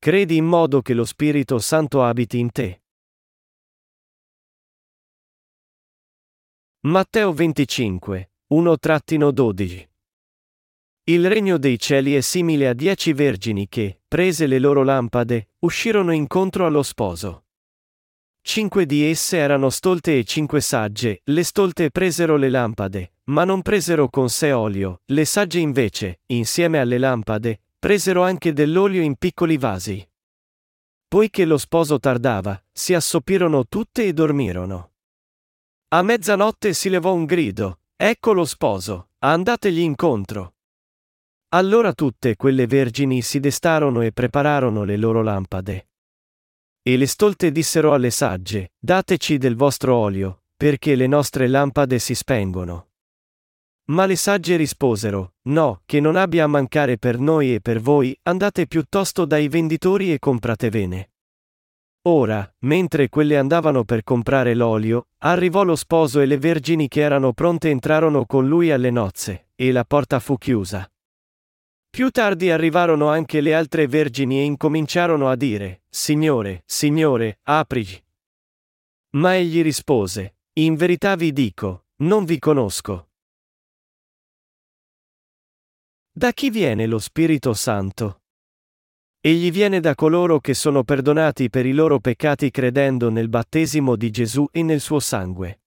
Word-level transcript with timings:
credi 0.00 0.36
in 0.36 0.44
modo 0.44 0.80
che 0.80 0.94
lo 0.94 1.04
Spirito 1.04 1.58
Santo 1.58 2.04
abiti 2.04 2.38
in 2.38 2.52
te. 2.52 2.82
Matteo 6.82 7.32
25, 7.32 8.30
1-12 8.54 9.88
Il 11.04 11.28
regno 11.28 11.58
dei 11.58 11.78
cieli 11.80 12.14
è 12.14 12.20
simile 12.20 12.68
a 12.68 12.74
dieci 12.74 13.12
vergini 13.12 13.68
che, 13.68 14.00
prese 14.06 14.46
le 14.46 14.60
loro 14.60 14.84
lampade, 14.84 15.50
uscirono 15.60 16.12
incontro 16.12 16.64
allo 16.64 16.84
sposo. 16.84 17.46
Cinque 18.40 18.86
di 18.86 19.02
esse 19.04 19.36
erano 19.36 19.68
stolte 19.68 20.16
e 20.16 20.24
cinque 20.24 20.60
sagge, 20.60 21.22
le 21.24 21.42
stolte 21.42 21.90
presero 21.90 22.36
le 22.36 22.48
lampade, 22.48 23.14
ma 23.24 23.44
non 23.44 23.62
presero 23.62 24.08
con 24.08 24.30
sé 24.30 24.52
olio, 24.52 25.02
le 25.06 25.24
sagge 25.24 25.58
invece, 25.58 26.20
insieme 26.26 26.78
alle 26.78 26.98
lampade, 26.98 27.62
presero 27.78 28.22
anche 28.22 28.52
dell'olio 28.52 29.02
in 29.02 29.16
piccoli 29.16 29.56
vasi. 29.56 30.06
Poiché 31.06 31.44
lo 31.44 31.56
sposo 31.56 31.98
tardava, 31.98 32.60
si 32.72 32.92
assopirono 32.92 33.66
tutte 33.66 34.04
e 34.04 34.12
dormirono. 34.12 34.92
A 35.88 36.02
mezzanotte 36.02 36.74
si 36.74 36.90
levò 36.90 37.14
un 37.14 37.24
grido, 37.24 37.80
ecco 37.96 38.32
lo 38.32 38.44
sposo, 38.44 39.10
andategli 39.20 39.78
incontro. 39.78 40.56
Allora 41.50 41.94
tutte 41.94 42.36
quelle 42.36 42.66
vergini 42.66 43.22
si 43.22 43.40
destarono 43.40 44.02
e 44.02 44.12
prepararono 44.12 44.84
le 44.84 44.96
loro 44.98 45.22
lampade. 45.22 45.88
E 46.82 46.96
le 46.96 47.06
stolte 47.06 47.50
dissero 47.50 47.94
alle 47.94 48.10
sagge, 48.10 48.72
dateci 48.78 49.38
del 49.38 49.56
vostro 49.56 49.94
olio, 49.94 50.42
perché 50.56 50.94
le 50.94 51.06
nostre 51.06 51.48
lampade 51.48 51.98
si 51.98 52.14
spengono. 52.14 52.87
Ma 53.90 54.04
le 54.04 54.16
sagge 54.16 54.56
risposero, 54.56 55.34
no, 55.48 55.82
che 55.86 56.00
non 56.00 56.16
abbia 56.16 56.44
a 56.44 56.48
mancare 56.48 56.98
per 56.98 57.18
noi 57.18 57.54
e 57.54 57.60
per 57.60 57.80
voi, 57.80 58.18
andate 58.24 58.66
piuttosto 58.66 59.24
dai 59.24 59.48
venditori 59.48 60.12
e 60.12 60.18
compratevene. 60.18 61.10
Ora, 62.02 62.54
mentre 62.60 63.08
quelle 63.08 63.36
andavano 63.36 63.84
per 63.84 64.02
comprare 64.02 64.54
l'olio, 64.54 65.08
arrivò 65.18 65.62
lo 65.62 65.74
sposo 65.74 66.20
e 66.20 66.26
le 66.26 66.38
vergini 66.38 66.86
che 66.86 67.00
erano 67.00 67.32
pronte 67.32 67.70
entrarono 67.70 68.24
con 68.26 68.46
lui 68.46 68.70
alle 68.70 68.90
nozze, 68.90 69.48
e 69.54 69.72
la 69.72 69.84
porta 69.84 70.20
fu 70.20 70.36
chiusa. 70.36 70.90
Più 71.90 72.10
tardi 72.10 72.50
arrivarono 72.50 73.08
anche 73.08 73.40
le 73.40 73.54
altre 73.54 73.86
vergini 73.86 74.38
e 74.38 74.44
incominciarono 74.44 75.28
a 75.28 75.36
dire, 75.36 75.82
Signore, 75.88 76.62
Signore, 76.66 77.40
aprigi. 77.44 78.02
Ma 79.12 79.34
egli 79.34 79.62
rispose, 79.62 80.36
In 80.58 80.76
verità 80.76 81.16
vi 81.16 81.32
dico, 81.32 81.86
non 82.02 82.24
vi 82.24 82.38
conosco. 82.38 83.07
Da 86.18 86.32
chi 86.32 86.50
viene 86.50 86.86
lo 86.86 86.98
Spirito 86.98 87.54
Santo? 87.54 88.22
Egli 89.20 89.52
viene 89.52 89.78
da 89.78 89.94
coloro 89.94 90.40
che 90.40 90.52
sono 90.52 90.82
perdonati 90.82 91.48
per 91.48 91.64
i 91.64 91.70
loro 91.70 92.00
peccati 92.00 92.50
credendo 92.50 93.08
nel 93.08 93.28
battesimo 93.28 93.94
di 93.94 94.10
Gesù 94.10 94.44
e 94.50 94.64
nel 94.64 94.80
suo 94.80 94.98
sangue. 94.98 95.60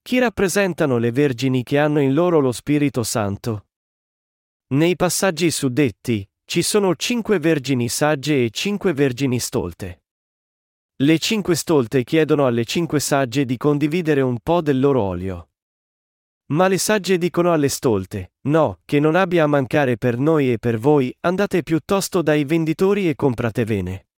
Chi 0.00 0.18
rappresentano 0.18 0.96
le 0.96 1.12
vergini 1.12 1.62
che 1.62 1.76
hanno 1.76 2.00
in 2.00 2.14
loro 2.14 2.40
lo 2.40 2.50
Spirito 2.50 3.02
Santo? 3.02 3.66
Nei 4.68 4.96
passaggi 4.96 5.50
suddetti, 5.50 6.26
ci 6.46 6.62
sono 6.62 6.96
cinque 6.96 7.38
vergini 7.38 7.90
sagge 7.90 8.42
e 8.42 8.48
cinque 8.48 8.94
vergini 8.94 9.38
stolte. 9.38 10.04
Le 10.96 11.18
cinque 11.18 11.56
stolte 11.56 12.04
chiedono 12.04 12.46
alle 12.46 12.64
cinque 12.64 13.00
sagge 13.00 13.44
di 13.44 13.58
condividere 13.58 14.22
un 14.22 14.38
po' 14.40 14.62
del 14.62 14.80
loro 14.80 15.02
olio. 15.02 15.49
Ma 16.50 16.66
le 16.66 16.78
sagge 16.78 17.16
dicono 17.16 17.52
alle 17.52 17.68
stolte, 17.68 18.32
no, 18.48 18.80
che 18.84 18.98
non 18.98 19.14
abbia 19.14 19.44
a 19.44 19.46
mancare 19.46 19.96
per 19.96 20.18
noi 20.18 20.52
e 20.52 20.58
per 20.58 20.78
voi, 20.78 21.14
andate 21.20 21.62
piuttosto 21.62 22.22
dai 22.22 22.44
venditori 22.44 23.08
e 23.08 23.14
compratevene. 23.14 24.08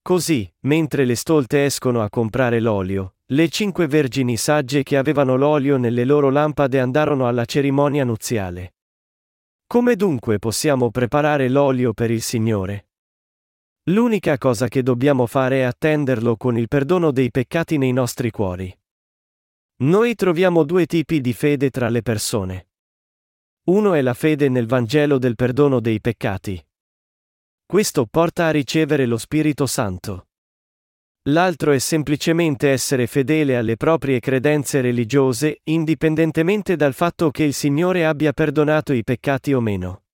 Così, 0.00 0.50
mentre 0.60 1.04
le 1.04 1.14
stolte 1.14 1.64
escono 1.64 2.02
a 2.02 2.08
comprare 2.08 2.58
l'olio, 2.58 3.16
le 3.26 3.48
cinque 3.48 3.86
vergini 3.86 4.36
sagge 4.36 4.82
che 4.82 4.96
avevano 4.96 5.36
l'olio 5.36 5.76
nelle 5.76 6.04
loro 6.04 6.30
lampade 6.30 6.80
andarono 6.80 7.28
alla 7.28 7.44
cerimonia 7.44 8.04
nuziale. 8.04 8.74
Come 9.66 9.94
dunque 9.94 10.38
possiamo 10.38 10.90
preparare 10.90 11.48
l'olio 11.48 11.92
per 11.92 12.10
il 12.10 12.22
Signore? 12.22 12.88
L'unica 13.90 14.38
cosa 14.38 14.68
che 14.68 14.82
dobbiamo 14.82 15.26
fare 15.26 15.60
è 15.60 15.62
attenderlo 15.62 16.36
con 16.36 16.56
il 16.56 16.68
perdono 16.68 17.10
dei 17.10 17.30
peccati 17.30 17.78
nei 17.78 17.92
nostri 17.92 18.30
cuori. 18.30 18.74
Noi 19.82 20.14
troviamo 20.14 20.62
due 20.62 20.86
tipi 20.86 21.20
di 21.20 21.32
fede 21.32 21.70
tra 21.70 21.88
le 21.88 22.02
persone. 22.02 22.68
Uno 23.64 23.94
è 23.94 24.00
la 24.00 24.14
fede 24.14 24.48
nel 24.48 24.66
Vangelo 24.66 25.18
del 25.18 25.34
perdono 25.34 25.80
dei 25.80 26.00
peccati. 26.00 26.64
Questo 27.66 28.06
porta 28.06 28.46
a 28.46 28.50
ricevere 28.52 29.06
lo 29.06 29.18
Spirito 29.18 29.66
Santo. 29.66 30.28
L'altro 31.30 31.72
è 31.72 31.80
semplicemente 31.80 32.68
essere 32.68 33.08
fedele 33.08 33.56
alle 33.56 33.76
proprie 33.76 34.20
credenze 34.20 34.80
religiose, 34.80 35.62
indipendentemente 35.64 36.76
dal 36.76 36.94
fatto 36.94 37.32
che 37.32 37.42
il 37.42 37.52
Signore 37.52 38.06
abbia 38.06 38.32
perdonato 38.32 38.92
i 38.92 39.02
peccati 39.02 39.52
o 39.52 39.60
meno. 39.60 40.04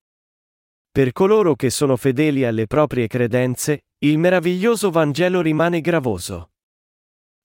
Per 0.90 1.12
coloro 1.12 1.54
che 1.54 1.68
sono 1.68 1.98
fedeli 1.98 2.46
alle 2.46 2.66
proprie 2.66 3.06
credenze, 3.06 3.84
il 3.98 4.16
meraviglioso 4.16 4.90
Vangelo 4.90 5.42
rimane 5.42 5.82
gravoso. 5.82 6.52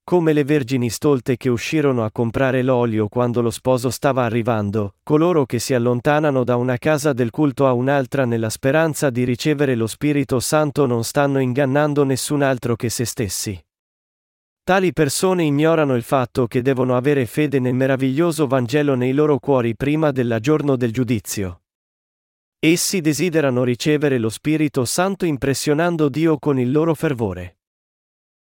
Come 0.05 0.33
le 0.33 0.43
vergini 0.43 0.89
stolte 0.89 1.37
che 1.37 1.47
uscirono 1.47 2.03
a 2.03 2.11
comprare 2.11 2.61
l'olio 2.61 3.07
quando 3.07 3.41
lo 3.41 3.49
sposo 3.49 3.89
stava 3.89 4.25
arrivando, 4.25 4.95
coloro 5.01 5.45
che 5.45 5.59
si 5.59 5.73
allontanano 5.73 6.43
da 6.43 6.57
una 6.57 6.77
casa 6.77 7.13
del 7.13 7.29
culto 7.29 7.67
a 7.67 7.71
un'altra 7.71 8.25
nella 8.25 8.49
speranza 8.49 9.09
di 9.09 9.23
ricevere 9.23 9.75
lo 9.75 9.87
Spirito 9.87 10.41
Santo 10.41 10.85
non 10.85 11.05
stanno 11.05 11.39
ingannando 11.39 12.03
nessun 12.03 12.41
altro 12.41 12.75
che 12.75 12.89
se 12.89 13.05
stessi. 13.05 13.57
Tali 14.61 14.91
persone 14.91 15.45
ignorano 15.45 15.95
il 15.95 16.03
fatto 16.03 16.47
che 16.47 16.61
devono 16.61 16.97
avere 16.97 17.25
fede 17.25 17.59
nel 17.59 17.73
meraviglioso 17.73 18.45
Vangelo 18.45 18.95
nei 18.95 19.13
loro 19.13 19.39
cuori 19.39 19.73
prima 19.73 20.11
del 20.11 20.37
giorno 20.41 20.75
del 20.75 20.91
giudizio. 20.91 21.61
Essi 22.59 22.99
desiderano 22.99 23.63
ricevere 23.63 24.17
lo 24.17 24.29
Spirito 24.29 24.83
Santo 24.83 25.25
impressionando 25.25 26.09
Dio 26.09 26.37
con 26.39 26.59
il 26.59 26.71
loro 26.71 26.93
fervore. 26.93 27.59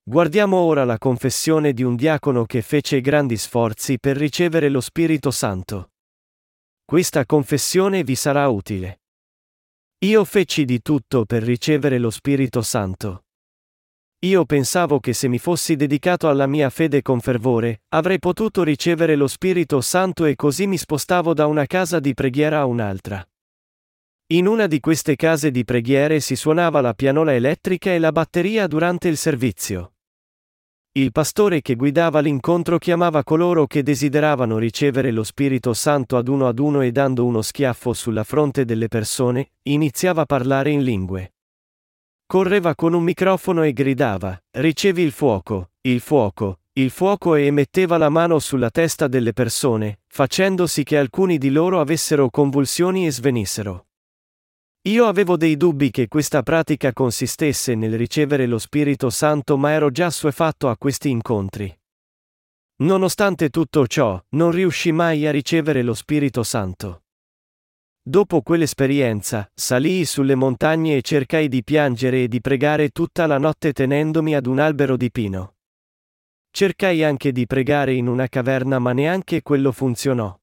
Guardiamo 0.09 0.55
ora 0.55 0.85
la 0.85 0.97
confessione 0.97 1.73
di 1.73 1.83
un 1.83 1.97
diacono 1.97 2.45
che 2.45 2.61
fece 2.61 3.01
grandi 3.01 3.35
sforzi 3.35 3.99
per 3.99 4.15
ricevere 4.15 4.69
lo 4.69 4.79
Spirito 4.79 5.31
Santo. 5.31 5.91
Questa 6.85 7.25
confessione 7.25 8.05
vi 8.05 8.15
sarà 8.15 8.47
utile. 8.47 9.01
Io 10.05 10.23
feci 10.23 10.63
di 10.63 10.81
tutto 10.81 11.25
per 11.25 11.43
ricevere 11.43 11.97
lo 11.97 12.09
Spirito 12.09 12.61
Santo. 12.61 13.25
Io 14.19 14.45
pensavo 14.45 15.01
che 15.01 15.11
se 15.11 15.27
mi 15.27 15.39
fossi 15.39 15.75
dedicato 15.75 16.29
alla 16.29 16.47
mia 16.47 16.69
fede 16.69 17.01
con 17.01 17.19
fervore, 17.19 17.81
avrei 17.89 18.17
potuto 18.17 18.63
ricevere 18.63 19.17
lo 19.17 19.27
Spirito 19.27 19.81
Santo 19.81 20.23
e 20.23 20.37
così 20.37 20.67
mi 20.67 20.77
spostavo 20.77 21.33
da 21.33 21.47
una 21.47 21.65
casa 21.65 21.99
di 21.99 22.13
preghiera 22.13 22.59
a 22.59 22.65
un'altra. 22.65 23.29
In 24.27 24.47
una 24.47 24.67
di 24.67 24.79
queste 24.79 25.17
case 25.17 25.51
di 25.51 25.65
preghiere 25.65 26.21
si 26.21 26.37
suonava 26.37 26.79
la 26.79 26.93
pianola 26.93 27.33
elettrica 27.33 27.91
e 27.91 27.99
la 27.99 28.13
batteria 28.13 28.67
durante 28.67 29.09
il 29.09 29.17
servizio. 29.17 29.91
Il 30.97 31.11
pastore 31.11 31.61
che 31.61 31.75
guidava 31.75 32.21
l'incontro 32.21 32.79
chiamava 32.79 33.23
coloro 33.23 33.67
che 33.67 33.83
desideravano 33.83 34.57
ricevere 34.57 35.11
lo 35.11 35.23
Spirito 35.23 35.75
Santo 35.75 36.17
ad 36.17 36.27
uno 36.27 36.47
ad 36.47 36.57
uno 36.57 36.81
e 36.81 36.91
dando 36.91 37.23
uno 37.23 37.43
schiaffo 37.43 37.93
sulla 37.93 38.23
fronte 38.23 38.65
delle 38.65 38.87
persone, 38.87 39.51
iniziava 39.67 40.23
a 40.23 40.25
parlare 40.25 40.71
in 40.71 40.81
lingue. 40.81 41.35
Correva 42.25 42.73
con 42.73 42.93
un 42.93 43.03
microfono 43.03 43.61
e 43.61 43.73
gridava, 43.73 44.41
ricevi 44.57 45.03
il 45.03 45.11
fuoco, 45.11 45.69
il 45.81 45.99
fuoco, 45.99 46.61
il 46.73 46.89
fuoco 46.89 47.35
e 47.35 47.51
metteva 47.51 47.97
la 47.97 48.09
mano 48.09 48.39
sulla 48.39 48.71
testa 48.71 49.07
delle 49.07 49.33
persone, 49.33 49.99
facendo 50.07 50.65
sì 50.65 50.81
che 50.81 50.97
alcuni 50.97 51.37
di 51.37 51.51
loro 51.51 51.79
avessero 51.79 52.31
convulsioni 52.31 53.05
e 53.05 53.11
svenissero. 53.11 53.86
Io 54.87 55.05
avevo 55.05 55.35
dei 55.35 55.57
dubbi 55.57 55.91
che 55.91 56.07
questa 56.07 56.43
pratica 56.43 56.93
consistesse 56.93 57.75
nel 57.75 57.97
ricevere 57.97 58.45
lo 58.45 58.57
Spirito 58.57 59.09
Santo 59.09 59.57
ma 59.57 59.71
ero 59.71 59.91
già 59.91 60.05
assuefatto 60.05 60.69
a 60.69 60.77
questi 60.77 61.09
incontri. 61.09 61.77
Nonostante 62.77 63.49
tutto 63.49 63.85
ciò, 63.85 64.17
non 64.29 64.51
riuscì 64.51 64.93
mai 64.93 65.27
a 65.27 65.31
ricevere 65.31 65.81
lo 65.81 65.93
Spirito 65.93 66.41
Santo. 66.41 67.03
Dopo 68.01 68.41
quell'esperienza, 68.41 69.51
salii 69.53 70.05
sulle 70.05 70.35
montagne 70.35 70.95
e 70.95 71.01
cercai 71.01 71.49
di 71.49 71.65
piangere 71.65 72.23
e 72.23 72.27
di 72.29 72.39
pregare 72.39 72.87
tutta 72.91 73.25
la 73.25 73.37
notte 73.37 73.73
tenendomi 73.73 74.35
ad 74.35 74.45
un 74.45 74.59
albero 74.59 74.95
di 74.95 75.11
pino. 75.11 75.55
Cercai 76.49 77.03
anche 77.03 77.33
di 77.33 77.45
pregare 77.45 77.93
in 77.93 78.07
una 78.07 78.29
caverna 78.29 78.79
ma 78.79 78.93
neanche 78.93 79.41
quello 79.41 79.73
funzionò. 79.73 80.33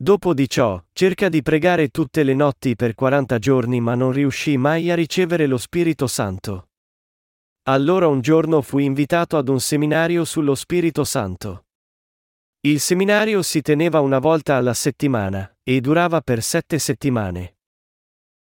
Dopo 0.00 0.32
di 0.32 0.48
ciò, 0.48 0.80
cerca 0.92 1.28
di 1.28 1.42
pregare 1.42 1.88
tutte 1.88 2.22
le 2.22 2.32
notti 2.32 2.76
per 2.76 2.94
40 2.94 3.36
giorni 3.40 3.80
ma 3.80 3.96
non 3.96 4.12
riuscì 4.12 4.56
mai 4.56 4.92
a 4.92 4.94
ricevere 4.94 5.46
lo 5.46 5.58
Spirito 5.58 6.06
Santo. 6.06 6.68
Allora 7.64 8.06
un 8.06 8.20
giorno 8.20 8.62
fui 8.62 8.84
invitato 8.84 9.36
ad 9.36 9.48
un 9.48 9.58
seminario 9.58 10.24
sullo 10.24 10.54
Spirito 10.54 11.02
Santo. 11.02 11.64
Il 12.60 12.78
seminario 12.78 13.42
si 13.42 13.60
teneva 13.60 13.98
una 13.98 14.20
volta 14.20 14.54
alla 14.54 14.72
settimana, 14.72 15.52
e 15.64 15.80
durava 15.80 16.20
per 16.20 16.44
sette 16.44 16.78
settimane. 16.78 17.56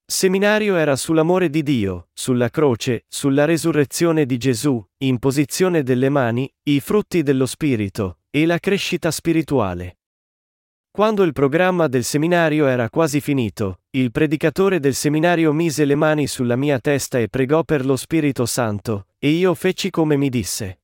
Seminario 0.06 0.76
era 0.76 0.98
sull'amore 0.98 1.50
di 1.50 1.64
Dio, 1.64 2.10
sulla 2.12 2.50
croce, 2.50 3.06
sulla 3.08 3.46
resurrezione 3.46 4.26
di 4.26 4.38
Gesù, 4.38 4.86
imposizione 4.98 5.82
delle 5.82 6.10
mani, 6.10 6.54
i 6.64 6.82
frutti 6.82 7.24
dello 7.24 7.46
Spirito, 7.46 8.20
e 8.30 8.46
la 8.46 8.60
crescita 8.60 9.12
spirituale. 9.12 9.97
Quando 10.98 11.22
il 11.22 11.32
programma 11.32 11.86
del 11.86 12.04
seminario 12.04 12.66
era 12.66 12.90
quasi 12.90 13.22
finito, 13.22 13.82
il 13.92 14.10
predicatore 14.10 14.80
del 14.80 14.96
seminario 14.96 15.54
mise 15.54 15.86
le 15.86 15.94
mani 15.94 16.26
sulla 16.26 16.56
mia 16.56 16.80
testa 16.80 17.20
e 17.20 17.28
pregò 17.30 17.64
per 17.64 17.86
lo 17.86 17.96
Spirito 17.96 18.48
Santo, 18.48 19.10
e 19.20 19.30
io 19.30 19.54
feci 19.54 19.92
come 19.92 20.18
mi 20.18 20.30
disse. 20.30 20.80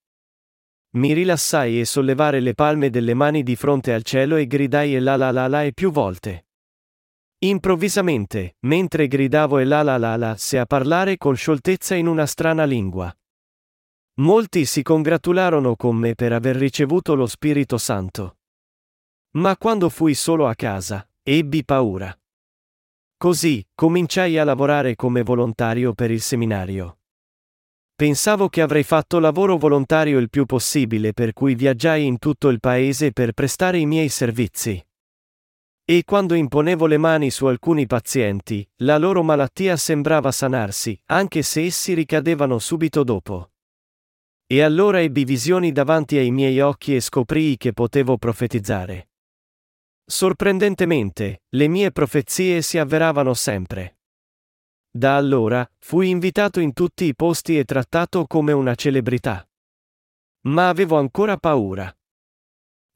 Mi 0.98 1.14
rilassai 1.14 1.80
e 1.80 1.86
sollevare 1.86 2.42
le 2.42 2.54
palme 2.54 2.92
delle 2.92 3.16
mani 3.16 3.42
di 3.42 3.56
fronte 3.56 3.92
al 3.92 4.04
cielo 4.04 4.36
e 4.36 4.46
gridai 4.46 4.94
e 4.94 5.00
la 5.00 5.16
la 5.16 5.32
la 5.32 5.48
la 5.48 5.64
e 5.64 5.74
più 5.74 5.90
volte. 5.90 6.46
Improvvisamente, 7.40 8.58
mentre 8.68 9.08
gridavo 9.08 9.58
e 9.58 9.64
la 9.64 9.82
la 9.82 9.98
la 9.98 10.16
la, 10.16 10.36
se 10.38 10.60
a 10.60 10.68
parlare 10.68 11.18
con 11.18 11.36
scioltezza 11.36 11.96
in 11.96 12.06
una 12.06 12.28
strana 12.28 12.66
lingua. 12.66 13.12
Molti 14.18 14.66
si 14.66 14.84
congratularono 14.84 15.76
con 15.76 15.96
me 15.96 16.14
per 16.14 16.34
aver 16.34 16.56
ricevuto 16.56 17.16
lo 17.16 17.26
Spirito 17.26 17.80
Santo. 17.80 18.36
Ma 19.36 19.58
quando 19.58 19.90
fui 19.90 20.14
solo 20.14 20.48
a 20.48 20.54
casa, 20.54 21.08
ebbi 21.24 21.66
paura. 21.66 22.16
Così, 23.18 23.66
cominciai 23.74 24.38
a 24.38 24.44
lavorare 24.44 24.96
come 24.96 25.24
volontario 25.24 25.94
per 25.94 26.12
il 26.12 26.22
seminario. 26.22 27.00
Pensavo 27.96 28.48
che 28.48 28.62
avrei 28.62 28.84
fatto 28.84 29.18
lavoro 29.18 29.58
volontario 29.58 30.20
il 30.20 30.30
più 30.30 30.46
possibile 30.46 31.14
per 31.14 31.34
cui 31.34 31.56
viaggiai 31.56 32.06
in 32.06 32.20
tutto 32.20 32.50
il 32.50 32.60
paese 32.60 33.12
per 33.12 33.32
prestare 33.34 33.80
i 33.80 33.88
miei 33.88 34.10
servizi. 34.10 34.86
E 35.84 36.04
quando 36.04 36.36
imponevo 36.36 36.86
le 36.86 36.98
mani 36.98 37.32
su 37.32 37.48
alcuni 37.48 37.88
pazienti, 37.88 38.68
la 38.84 39.00
loro 39.00 39.24
malattia 39.24 39.78
sembrava 39.78 40.32
sanarsi, 40.32 41.00
anche 41.06 41.42
se 41.42 41.64
essi 41.64 41.94
ricadevano 41.94 42.60
subito 42.60 43.04
dopo. 43.04 43.52
E 44.46 44.62
allora 44.62 45.02
ebbi 45.02 45.24
visioni 45.24 45.72
davanti 45.72 46.18
ai 46.18 46.30
miei 46.30 46.60
occhi 46.60 46.96
e 46.96 47.00
scoprii 47.00 47.58
che 47.58 47.74
potevo 47.74 48.18
profetizzare. 48.18 49.08
Sorprendentemente, 50.06 51.44
le 51.50 51.68
mie 51.68 51.92
profezie 51.92 52.62
si 52.62 52.78
avveravano 52.78 53.34
sempre. 53.34 54.00
Da 54.92 55.16
allora, 55.16 55.68
fui 55.80 56.10
invitato 56.10 56.60
in 56.60 56.74
tutti 56.74 57.06
i 57.06 57.16
posti 57.16 57.58
e 57.58 57.64
trattato 57.64 58.28
come 58.28 58.52
una 58.52 58.76
celebrità. 58.76 59.48
Ma 60.42 60.70
avevo 60.70 60.98
ancora 60.98 61.38
paura. 61.38 61.92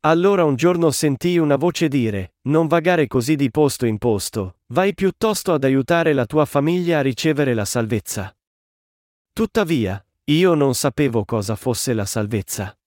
Allora 0.01 0.43
un 0.43 0.55
giorno 0.55 0.91
sentii 0.91 1.37
una 1.37 1.55
voce 1.55 1.87
dire, 1.87 2.35
non 2.43 2.67
vagare 2.67 3.07
così 3.07 3.35
di 3.35 3.49
posto 3.49 3.85
in 3.85 3.97
posto, 3.97 4.59
vai 4.67 4.93
piuttosto 4.93 5.53
ad 5.53 5.63
aiutare 5.63 6.13
la 6.13 6.25
tua 6.25 6.45
famiglia 6.45 6.99
a 6.99 7.01
ricevere 7.01 7.53
la 7.53 7.65
salvezza. 7.65 8.35
Tuttavia, 9.33 10.05
io 10.25 10.53
non 10.53 10.75
sapevo 10.75 11.25
cosa 11.25 11.55
fosse 11.55 11.93
la 11.93 12.05
salvezza. 12.05 12.77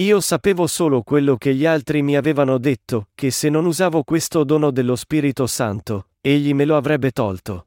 Io 0.00 0.20
sapevo 0.20 0.68
solo 0.68 1.02
quello 1.02 1.36
che 1.36 1.54
gli 1.56 1.66
altri 1.66 2.02
mi 2.02 2.16
avevano 2.16 2.58
detto, 2.58 3.08
che 3.16 3.32
se 3.32 3.48
non 3.48 3.66
usavo 3.66 4.04
questo 4.04 4.44
dono 4.44 4.70
dello 4.70 4.94
Spirito 4.94 5.48
Santo, 5.48 6.10
egli 6.20 6.54
me 6.54 6.64
lo 6.64 6.76
avrebbe 6.76 7.10
tolto. 7.10 7.66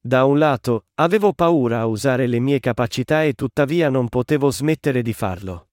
Da 0.00 0.24
un 0.24 0.38
lato, 0.38 0.86
avevo 0.94 1.34
paura 1.34 1.80
a 1.80 1.86
usare 1.86 2.26
le 2.26 2.40
mie 2.40 2.58
capacità 2.58 3.22
e 3.22 3.34
tuttavia 3.34 3.90
non 3.90 4.08
potevo 4.08 4.50
smettere 4.50 5.02
di 5.02 5.12
farlo. 5.12 5.68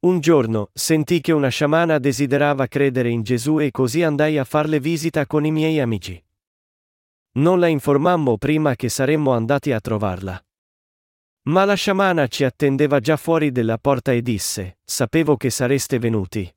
Un 0.00 0.18
giorno, 0.18 0.70
sentì 0.72 1.20
che 1.20 1.30
una 1.30 1.48
sciamana 1.48 1.98
desiderava 1.98 2.66
credere 2.66 3.08
in 3.08 3.22
Gesù 3.22 3.60
e 3.60 3.70
così 3.70 4.02
andai 4.02 4.36
a 4.36 4.42
farle 4.42 4.80
visita 4.80 5.26
con 5.26 5.44
i 5.44 5.52
miei 5.52 5.78
amici. 5.78 6.20
Non 7.34 7.60
la 7.60 7.68
informammo 7.68 8.36
prima 8.36 8.74
che 8.74 8.88
saremmo 8.88 9.32
andati 9.32 9.70
a 9.70 9.80
trovarla. 9.80 10.45
Ma 11.48 11.64
la 11.64 11.74
sciamana 11.74 12.26
ci 12.26 12.44
attendeva 12.44 12.98
già 13.00 13.16
fuori 13.16 13.52
della 13.52 13.78
porta 13.78 14.12
e 14.12 14.20
disse, 14.20 14.78
sapevo 14.84 15.36
che 15.36 15.50
sareste 15.50 15.98
venuti. 15.98 16.52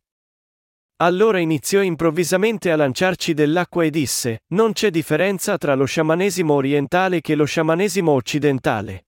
Allora 1.01 1.39
iniziò 1.39 1.81
improvvisamente 1.81 2.71
a 2.71 2.75
lanciarci 2.75 3.33
dell'acqua 3.33 3.83
e 3.83 3.89
disse, 3.89 4.43
non 4.47 4.73
c'è 4.73 4.89
differenza 4.89 5.57
tra 5.57 5.75
lo 5.75 5.85
sciamanesimo 5.85 6.53
orientale 6.53 7.21
che 7.21 7.35
lo 7.35 7.45
sciamanesimo 7.45 8.11
occidentale. 8.11 9.05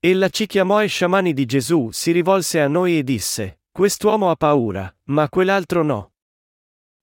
Ella 0.00 0.28
ci 0.28 0.46
chiamò 0.46 0.78
ai 0.78 0.88
sciamani 0.88 1.32
di 1.32 1.46
Gesù, 1.46 1.90
si 1.92 2.10
rivolse 2.10 2.60
a 2.60 2.68
noi 2.68 2.98
e 2.98 3.04
disse, 3.04 3.60
Quest'uomo 3.70 4.30
ha 4.30 4.34
paura, 4.34 4.92
ma 5.04 5.28
quell'altro 5.28 5.84
no. 5.84 6.12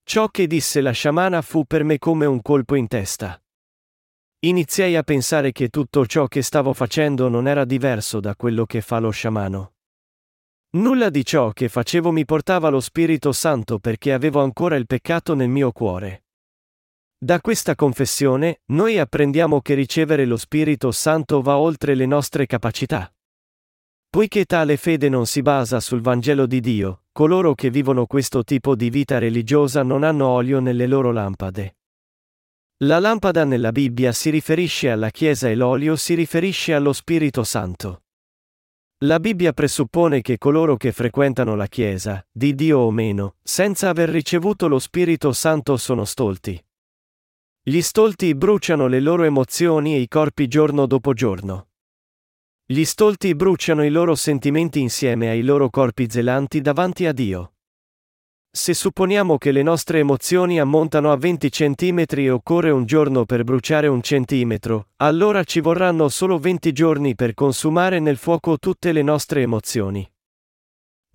Ciò 0.04 0.28
che 0.28 0.46
disse 0.46 0.82
la 0.82 0.92
sciamana 0.92 1.42
fu 1.42 1.66
per 1.66 1.84
me 1.84 1.98
come 1.98 2.26
un 2.26 2.42
colpo 2.42 2.76
in 2.76 2.88
testa. 2.88 3.42
Iniziai 4.40 4.96
a 4.96 5.02
pensare 5.02 5.52
che 5.52 5.70
tutto 5.70 6.06
ciò 6.06 6.28
che 6.28 6.44
stavo 6.44 6.72
facendo 6.74 7.28
non 7.28 7.48
era 7.48 7.66
diverso 7.66 8.20
da 8.20 8.36
quello 8.36 8.68
che 8.68 8.82
fa 8.82 9.00
lo 9.00 9.10
sciamano. 9.10 9.74
Nulla 10.78 11.10
di 11.10 11.26
ciò 11.26 11.50
che 11.50 11.70
facevo 11.70 12.12
mi 12.12 12.24
portava 12.24 12.70
lo 12.70 12.80
Spirito 12.80 13.32
Santo 13.32 13.80
perché 13.80 14.14
avevo 14.14 14.44
ancora 14.44 14.76
il 14.76 14.86
peccato 14.86 15.34
nel 15.34 15.50
mio 15.50 15.72
cuore. 15.72 16.26
Da 17.18 17.42
questa 17.42 17.74
confessione, 17.74 18.62
noi 18.66 19.00
apprendiamo 19.00 19.60
che 19.60 19.74
ricevere 19.74 20.26
lo 20.26 20.38
Spirito 20.38 20.92
Santo 20.92 21.42
va 21.42 21.58
oltre 21.58 21.96
le 21.96 22.06
nostre 22.06 22.46
capacità. 22.46 23.12
Poiché 24.08 24.46
tale 24.46 24.78
fede 24.78 25.10
non 25.10 25.26
si 25.26 25.42
basa 25.42 25.80
sul 25.80 26.02
Vangelo 26.02 26.46
di 26.46 26.60
Dio, 26.60 27.06
coloro 27.12 27.56
che 27.56 27.72
vivono 27.72 28.06
questo 28.06 28.44
tipo 28.44 28.76
di 28.76 28.92
vita 28.92 29.18
religiosa 29.18 29.82
non 29.82 30.04
hanno 30.04 30.28
olio 30.28 30.60
nelle 30.60 30.86
loro 30.86 31.12
lampade. 31.12 31.78
La 32.82 33.00
lampada 33.00 33.44
nella 33.44 33.72
Bibbia 33.72 34.12
si 34.12 34.30
riferisce 34.30 34.92
alla 34.92 35.10
Chiesa 35.10 35.50
e 35.50 35.56
l'olio 35.56 35.96
si 35.96 36.14
riferisce 36.14 36.76
allo 36.76 36.94
Spirito 36.94 37.44
Santo. 37.44 38.04
La 39.00 39.20
Bibbia 39.20 39.52
presuppone 39.52 40.22
che 40.22 40.38
coloro 40.38 40.78
che 40.78 40.92
frequentano 40.92 41.56
la 41.56 41.66
Chiesa, 41.66 42.24
di 42.32 42.54
Dio 42.54 42.78
o 42.78 42.92
meno, 42.92 43.38
senza 43.42 43.90
aver 43.90 44.10
ricevuto 44.10 44.68
lo 44.68 44.78
Spirito 44.78 45.34
Santo 45.34 45.76
sono 45.76 46.06
stolti. 46.06 46.64
Gli 47.64 47.82
stolti 47.82 48.36
bruciano 48.36 48.86
le 48.86 49.00
loro 49.00 49.24
emozioni 49.24 49.96
e 49.96 50.00
i 50.00 50.08
corpi 50.08 50.48
giorno 50.48 50.86
dopo 50.86 51.14
giorno. 51.14 51.70
Gli 52.64 52.84
stolti 52.84 53.34
bruciano 53.34 53.84
i 53.84 53.90
loro 53.90 54.14
sentimenti 54.14 54.80
insieme 54.80 55.30
ai 55.30 55.42
loro 55.42 55.72
corpi 55.72 56.08
zelanti 56.12 56.62
davanti 56.62 57.08
a 57.08 57.12
Dio. 57.12 57.54
Se 58.50 58.74
supponiamo 58.74 59.38
che 59.38 59.52
le 59.52 59.62
nostre 59.62 60.00
emozioni 60.00 60.60
ammontano 60.60 61.12
a 61.12 61.16
20 61.16 61.50
cm 61.50 62.04
e 62.08 62.30
occorre 62.32 62.72
un 62.72 62.86
giorno 62.86 63.24
per 63.24 63.44
bruciare 63.44 63.88
un 63.88 64.02
centimetro, 64.02 64.88
allora 64.98 65.44
ci 65.44 65.60
vorranno 65.60 66.10
solo 66.10 66.40
20 66.40 66.72
giorni 66.72 67.14
per 67.14 67.34
consumare 67.34 68.00
nel 68.00 68.18
fuoco 68.18 68.58
tutte 68.58 68.92
le 68.92 69.04
nostre 69.04 69.44
emozioni. 69.44 70.10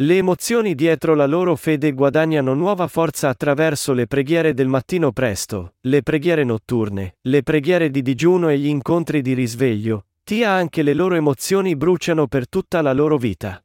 Le 0.03 0.17
emozioni 0.17 0.75
dietro 0.75 1.15
la 1.15 1.27
loro 1.27 1.55
fede 1.55 1.93
guadagnano 1.93 2.55
nuova 2.55 2.87
forza 2.87 3.29
attraverso 3.29 3.93
le 3.93 4.07
preghiere 4.07 4.55
del 4.55 4.69
mattino 4.69 5.13
presto, 5.13 5.75
le 5.81 6.03
preghiere 6.03 6.45
notturne, 6.45 7.17
le 7.21 7.43
preghiere 7.43 7.91
di 7.91 8.03
digiuno 8.03 8.49
e 8.49 8.59
gli 8.59 8.69
incontri 8.69 9.21
di 9.21 9.35
risveglio, 9.35 10.07
tia 10.25 10.51
anche 10.51 10.83
le 10.83 10.95
loro 10.95 11.17
emozioni 11.17 11.77
bruciano 11.77 12.27
per 12.27 12.49
tutta 12.49 12.81
la 12.81 12.93
loro 12.93 13.17
vita. 13.17 13.63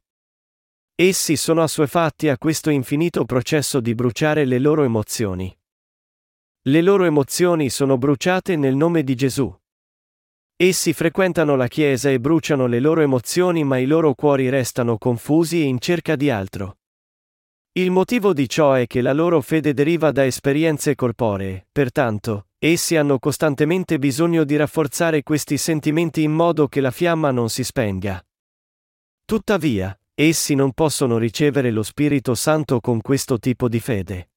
Essi 1.00 1.36
sono 1.36 1.62
assuefatti 1.62 2.28
a 2.28 2.36
questo 2.36 2.70
infinito 2.70 3.24
processo 3.24 3.78
di 3.78 3.94
bruciare 3.94 4.44
le 4.44 4.58
loro 4.58 4.82
emozioni. 4.82 5.56
Le 6.62 6.82
loro 6.82 7.04
emozioni 7.04 7.70
sono 7.70 7.96
bruciate 7.96 8.56
nel 8.56 8.74
nome 8.74 9.04
di 9.04 9.14
Gesù. 9.14 9.56
Essi 10.56 10.92
frequentano 10.92 11.54
la 11.54 11.68
Chiesa 11.68 12.10
e 12.10 12.18
bruciano 12.18 12.66
le 12.66 12.80
loro 12.80 13.02
emozioni 13.02 13.62
ma 13.62 13.78
i 13.78 13.86
loro 13.86 14.12
cuori 14.14 14.48
restano 14.48 14.98
confusi 14.98 15.60
e 15.60 15.66
in 15.66 15.78
cerca 15.78 16.16
di 16.16 16.30
altro. 16.30 16.78
Il 17.74 17.92
motivo 17.92 18.32
di 18.32 18.48
ciò 18.48 18.72
è 18.72 18.88
che 18.88 19.00
la 19.00 19.12
loro 19.12 19.40
fede 19.40 19.72
deriva 19.74 20.10
da 20.10 20.26
esperienze 20.26 20.96
corporee, 20.96 21.68
pertanto, 21.70 22.48
essi 22.58 22.96
hanno 22.96 23.20
costantemente 23.20 24.00
bisogno 24.00 24.42
di 24.42 24.56
rafforzare 24.56 25.22
questi 25.22 25.58
sentimenti 25.58 26.24
in 26.24 26.32
modo 26.32 26.66
che 26.66 26.80
la 26.80 26.90
fiamma 26.90 27.30
non 27.30 27.48
si 27.50 27.62
spenga. 27.62 28.20
Tuttavia, 29.24 29.96
essi 30.20 30.56
non 30.56 30.72
possono 30.72 31.16
ricevere 31.16 31.70
lo 31.70 31.84
Spirito 31.84 32.34
Santo 32.34 32.80
con 32.80 33.00
questo 33.00 33.38
tipo 33.38 33.68
di 33.68 33.78
fede. 33.78 34.30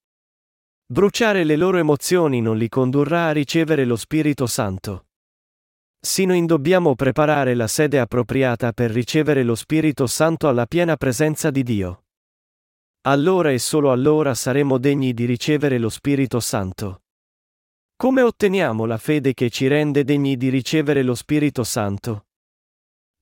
Bruciare 0.86 1.42
le 1.42 1.56
loro 1.56 1.78
emozioni 1.78 2.40
non 2.40 2.56
li 2.56 2.68
condurrà 2.68 3.26
a 3.26 3.32
ricevere 3.32 3.84
lo 3.84 3.96
Spirito 3.96 4.46
Santo. 4.46 5.06
Sino 5.98 6.34
in 6.34 6.46
dobbiamo 6.46 6.94
preparare 6.94 7.54
la 7.54 7.66
sede 7.66 7.98
appropriata 7.98 8.72
per 8.72 8.92
ricevere 8.92 9.42
lo 9.42 9.56
Spirito 9.56 10.06
Santo 10.06 10.46
alla 10.46 10.66
piena 10.66 10.96
presenza 10.96 11.50
di 11.50 11.64
Dio. 11.64 12.04
Allora 13.02 13.50
e 13.50 13.58
solo 13.58 13.90
allora 13.90 14.34
saremo 14.34 14.78
degni 14.78 15.12
di 15.12 15.24
ricevere 15.24 15.78
lo 15.78 15.88
Spirito 15.88 16.38
Santo. 16.38 17.02
Come 17.96 18.22
otteniamo 18.22 18.84
la 18.84 18.98
fede 18.98 19.34
che 19.34 19.50
ci 19.50 19.66
rende 19.66 20.04
degni 20.04 20.36
di 20.36 20.48
ricevere 20.48 21.02
lo 21.02 21.16
Spirito 21.16 21.64
Santo? 21.64 22.26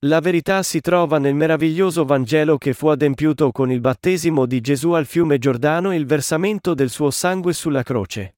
La 0.07 0.21
verità 0.21 0.63
si 0.63 0.81
trova 0.81 1.19
nel 1.19 1.35
meraviglioso 1.35 2.07
Vangelo 2.07 2.57
che 2.57 2.73
fu 2.73 2.87
adempiuto 2.87 3.53
con 3.53 3.71
il 3.71 3.81
battesimo 3.81 4.47
di 4.47 4.63
Gesù 4.63 4.93
al 4.93 5.05
fiume 5.05 5.37
Giordano 5.37 5.91
e 5.91 5.97
il 5.97 6.07
versamento 6.07 6.73
del 6.73 6.89
suo 6.89 7.11
sangue 7.11 7.53
sulla 7.53 7.83
croce. 7.83 8.37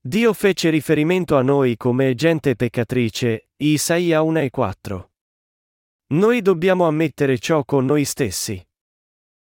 Dio 0.00 0.32
fece 0.32 0.70
riferimento 0.70 1.36
a 1.36 1.42
noi 1.42 1.76
come 1.76 2.16
gente 2.16 2.56
peccatrice, 2.56 3.50
Isaia 3.58 4.22
1 4.22 4.40
e 4.40 4.50
4. 4.50 5.10
Noi 6.14 6.42
dobbiamo 6.42 6.88
ammettere 6.88 7.38
ciò 7.38 7.64
con 7.64 7.84
noi 7.84 8.04
stessi. 8.04 8.60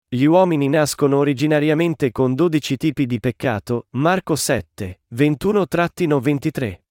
Gli 0.07 0.25
uomini 0.25 0.69
nascono 0.69 1.17
originariamente 1.17 2.11
con 2.11 2.35
dodici 2.35 2.77
tipi 2.77 3.07
di 3.07 3.19
peccato, 3.19 3.87
Marco 3.91 4.35
7, 4.35 5.01
21-23. 5.15 6.88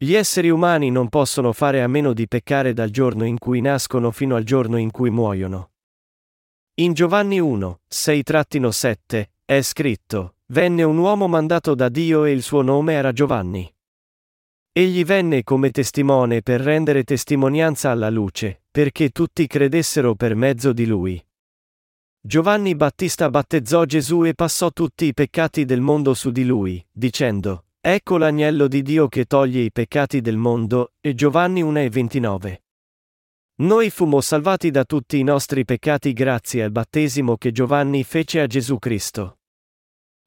Gli 0.00 0.14
esseri 0.14 0.48
umani 0.48 0.90
non 0.90 1.08
possono 1.08 1.52
fare 1.52 1.82
a 1.82 1.88
meno 1.88 2.12
di 2.12 2.28
peccare 2.28 2.72
dal 2.72 2.90
giorno 2.90 3.24
in 3.24 3.36
cui 3.36 3.60
nascono 3.60 4.12
fino 4.12 4.36
al 4.36 4.44
giorno 4.44 4.76
in 4.76 4.92
cui 4.92 5.10
muoiono. 5.10 5.72
In 6.74 6.92
Giovanni 6.92 7.40
1, 7.40 7.80
6-7, 7.90 9.24
è 9.44 9.60
scritto, 9.60 10.36
Venne 10.50 10.84
un 10.84 10.96
uomo 10.96 11.26
mandato 11.26 11.74
da 11.74 11.88
Dio 11.90 12.24
e 12.24 12.30
il 12.30 12.42
suo 12.42 12.62
nome 12.62 12.94
era 12.94 13.12
Giovanni. 13.12 13.70
Egli 14.72 15.04
venne 15.04 15.42
come 15.42 15.70
testimone 15.72 16.40
per 16.40 16.60
rendere 16.60 17.02
testimonianza 17.02 17.90
alla 17.90 18.08
luce, 18.08 18.62
perché 18.70 19.10
tutti 19.10 19.46
credessero 19.48 20.14
per 20.14 20.36
mezzo 20.36 20.72
di 20.72 20.86
lui. 20.86 21.22
Giovanni 22.20 22.76
Battista 22.76 23.28
battezzò 23.28 23.84
Gesù 23.84 24.24
e 24.24 24.34
passò 24.34 24.70
tutti 24.70 25.06
i 25.06 25.12
peccati 25.12 25.64
del 25.64 25.80
mondo 25.80 26.14
su 26.14 26.30
di 26.30 26.44
lui, 26.44 26.82
dicendo, 26.90 27.64
Ecco 27.80 28.18
l'agnello 28.18 28.66
di 28.66 28.82
Dio 28.82 29.06
che 29.06 29.24
toglie 29.24 29.60
i 29.60 29.70
peccati 29.70 30.20
del 30.20 30.36
mondo, 30.36 30.94
e 31.00 31.14
Giovanni 31.14 31.62
1,29. 31.62 32.56
Noi 33.60 33.90
fummo 33.90 34.20
salvati 34.20 34.72
da 34.72 34.84
tutti 34.84 35.18
i 35.18 35.22
nostri 35.22 35.64
peccati 35.64 36.12
grazie 36.12 36.64
al 36.64 36.72
battesimo 36.72 37.36
che 37.36 37.52
Giovanni 37.52 38.02
fece 38.02 38.40
a 38.40 38.46
Gesù 38.46 38.78
Cristo. 38.78 39.38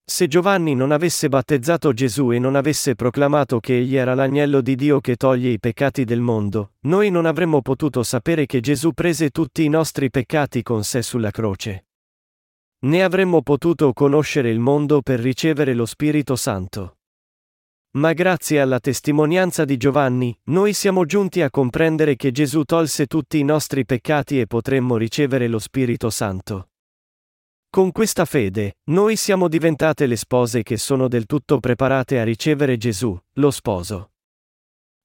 Se 0.04 0.28
Giovanni 0.28 0.76
non 0.76 0.92
avesse 0.92 1.28
battezzato 1.28 1.92
Gesù 1.92 2.32
e 2.32 2.40
non 2.40 2.56
avesse 2.56 2.96
proclamato 2.96 3.60
che 3.60 3.78
egli 3.78 3.96
era 3.98 4.14
l'agnello 4.14 4.62
di 4.62 4.76
Dio 4.76 5.02
che 5.02 5.18
toglie 5.18 5.50
i 5.50 5.60
peccati 5.60 6.06
del 6.06 6.22
mondo, 6.22 6.74
noi 6.82 7.10
non 7.10 7.26
avremmo 7.26 7.62
potuto 7.62 8.02
sapere 8.02 8.46
che 8.46 8.62
Gesù 8.62 8.94
prese 8.94 9.30
tutti 9.30 9.64
i 9.64 9.70
nostri 9.70 10.10
peccati 10.10 10.64
con 10.64 10.86
sé 10.86 11.02
sulla 11.02 11.32
croce. 11.32 11.88
Ne 12.86 13.04
avremmo 13.04 13.42
potuto 13.42 13.92
conoscere 13.92 14.50
il 14.50 14.60
mondo 14.60 15.02
per 15.02 15.20
ricevere 15.20 15.74
lo 15.74 15.86
Spirito 15.86 16.38
Santo. 16.38 16.96
Ma 17.94 18.14
grazie 18.14 18.62
alla 18.62 18.80
testimonianza 18.80 19.66
di 19.66 19.76
Giovanni, 19.76 20.38
noi 20.46 20.72
siamo 20.72 21.04
giunti 21.04 21.42
a 21.42 21.50
comprendere 21.50 22.16
che 22.16 22.32
Gesù 22.32 22.64
tolse 22.64 23.06
tutti 23.06 23.38
i 23.38 23.44
nostri 23.44 23.84
peccati 23.84 24.40
e 24.40 24.48
potremmo 24.48 24.96
ricevere 24.96 25.50
lo 25.50 25.60
Spirito 25.60 26.10
Santo. 26.10 26.70
Con 27.70 27.92
questa 27.92 28.24
fede, 28.24 28.78
noi 28.92 29.18
siamo 29.18 29.50
diventate 29.50 30.06
le 30.06 30.16
spose 30.16 30.64
che 30.64 30.78
sono 30.78 31.10
del 31.10 31.26
tutto 31.26 31.60
preparate 31.60 32.20
a 32.20 32.24
ricevere 32.24 32.78
Gesù, 32.78 33.18
lo 33.34 33.52
sposo. 33.52 34.12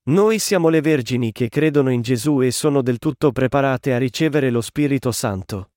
Noi 0.05 0.38
siamo 0.38 0.69
le 0.69 0.81
vergini 0.81 1.33
che 1.33 1.49
credono 1.49 1.90
in 1.90 2.02
Gesù 2.02 2.40
e 2.40 2.52
sono 2.52 2.83
del 2.83 2.99
tutto 2.99 3.33
preparate 3.33 3.95
a 3.95 3.99
ricevere 3.99 4.50
lo 4.50 4.61
Spirito 4.61 5.11
Santo. 5.11 5.73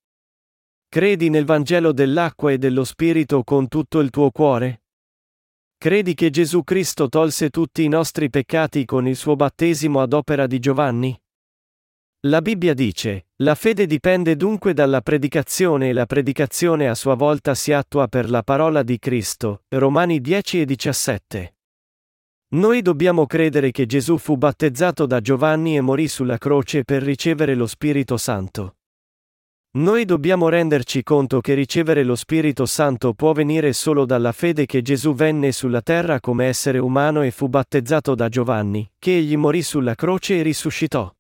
Credi 0.88 1.30
nel 1.30 1.46
Vangelo 1.46 1.92
dell'acqua 1.92 2.52
e 2.52 2.60
dello 2.60 2.84
Spirito 2.84 3.44
con 3.44 3.68
tutto 3.68 4.00
il 4.00 4.12
tuo 4.12 4.30
cuore? 4.30 4.82
Credi 5.82 6.14
che 6.14 6.30
Gesù 6.30 6.66
Cristo 6.66 7.08
tolse 7.08 7.50
tutti 7.50 7.86
i 7.86 7.88
nostri 7.88 8.30
peccati 8.30 8.84
con 8.84 9.08
il 9.08 9.16
suo 9.16 9.38
battesimo 9.38 10.02
ad 10.02 10.12
opera 10.12 10.46
di 10.46 10.60
Giovanni? 10.60 11.18
La 12.28 12.42
Bibbia 12.42 12.74
dice, 12.74 13.28
la 13.38 13.56
fede 13.56 13.86
dipende 13.86 14.36
dunque 14.36 14.74
dalla 14.74 15.00
predicazione 15.00 15.88
e 15.88 15.94
la 15.94 16.06
predicazione 16.06 16.90
a 16.90 16.96
sua 16.96 17.16
volta 17.16 17.56
si 17.56 17.72
attua 17.72 18.10
per 18.10 18.30
la 18.30 18.44
parola 18.44 18.84
di 18.84 19.00
Cristo. 19.00 19.64
Romani 19.70 20.20
10 20.20 20.60
e 20.60 20.66
17. 20.66 21.56
Noi 22.56 22.82
dobbiamo 22.82 23.26
credere 23.26 23.72
che 23.72 23.86
Gesù 23.86 24.18
fu 24.18 24.36
battezzato 24.36 25.06
da 25.06 25.22
Giovanni 25.22 25.78
e 25.78 25.82
morì 25.82 26.10
sulla 26.10 26.38
croce 26.38 26.84
per 26.84 27.04
ricevere 27.04 27.56
lo 27.56 27.68
Spirito 27.68 28.18
Santo. 28.18 28.79
Noi 29.72 30.04
dobbiamo 30.04 30.50
renderci 30.50 31.04
conto 31.04 31.42
che 31.42 31.54
ricevere 31.54 32.04
lo 32.04 32.16
Spirito 32.16 32.66
Santo 32.66 33.14
può 33.14 33.34
venire 33.34 33.72
solo 33.74 34.04
dalla 34.04 34.32
fede 34.32 34.66
che 34.66 34.82
Gesù 34.82 35.14
venne 35.14 35.52
sulla 35.52 35.82
terra 35.82 36.20
come 36.20 36.46
essere 36.46 36.80
umano 36.80 37.22
e 37.22 37.30
fu 37.30 37.50
battezzato 37.50 38.16
da 38.16 38.30
Giovanni, 38.30 38.92
che 38.98 39.18
egli 39.18 39.38
morì 39.38 39.62
sulla 39.62 39.94
croce 39.94 40.40
e 40.40 40.42
risuscitò. 40.42 41.14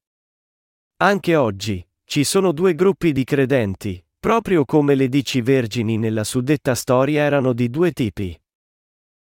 Anche 0.97 1.35
oggi, 1.35 1.87
ci 2.05 2.23
sono 2.23 2.51
due 2.51 2.73
gruppi 2.73 3.11
di 3.11 3.23
credenti, 3.23 4.03
proprio 4.19 4.65
come 4.65 4.95
le 4.95 5.09
dici 5.09 5.41
vergini 5.41 5.99
nella 5.99 6.23
suddetta 6.23 6.73
storia 6.73 7.21
erano 7.21 7.53
di 7.53 7.69
due 7.69 7.91
tipi. 7.91 8.35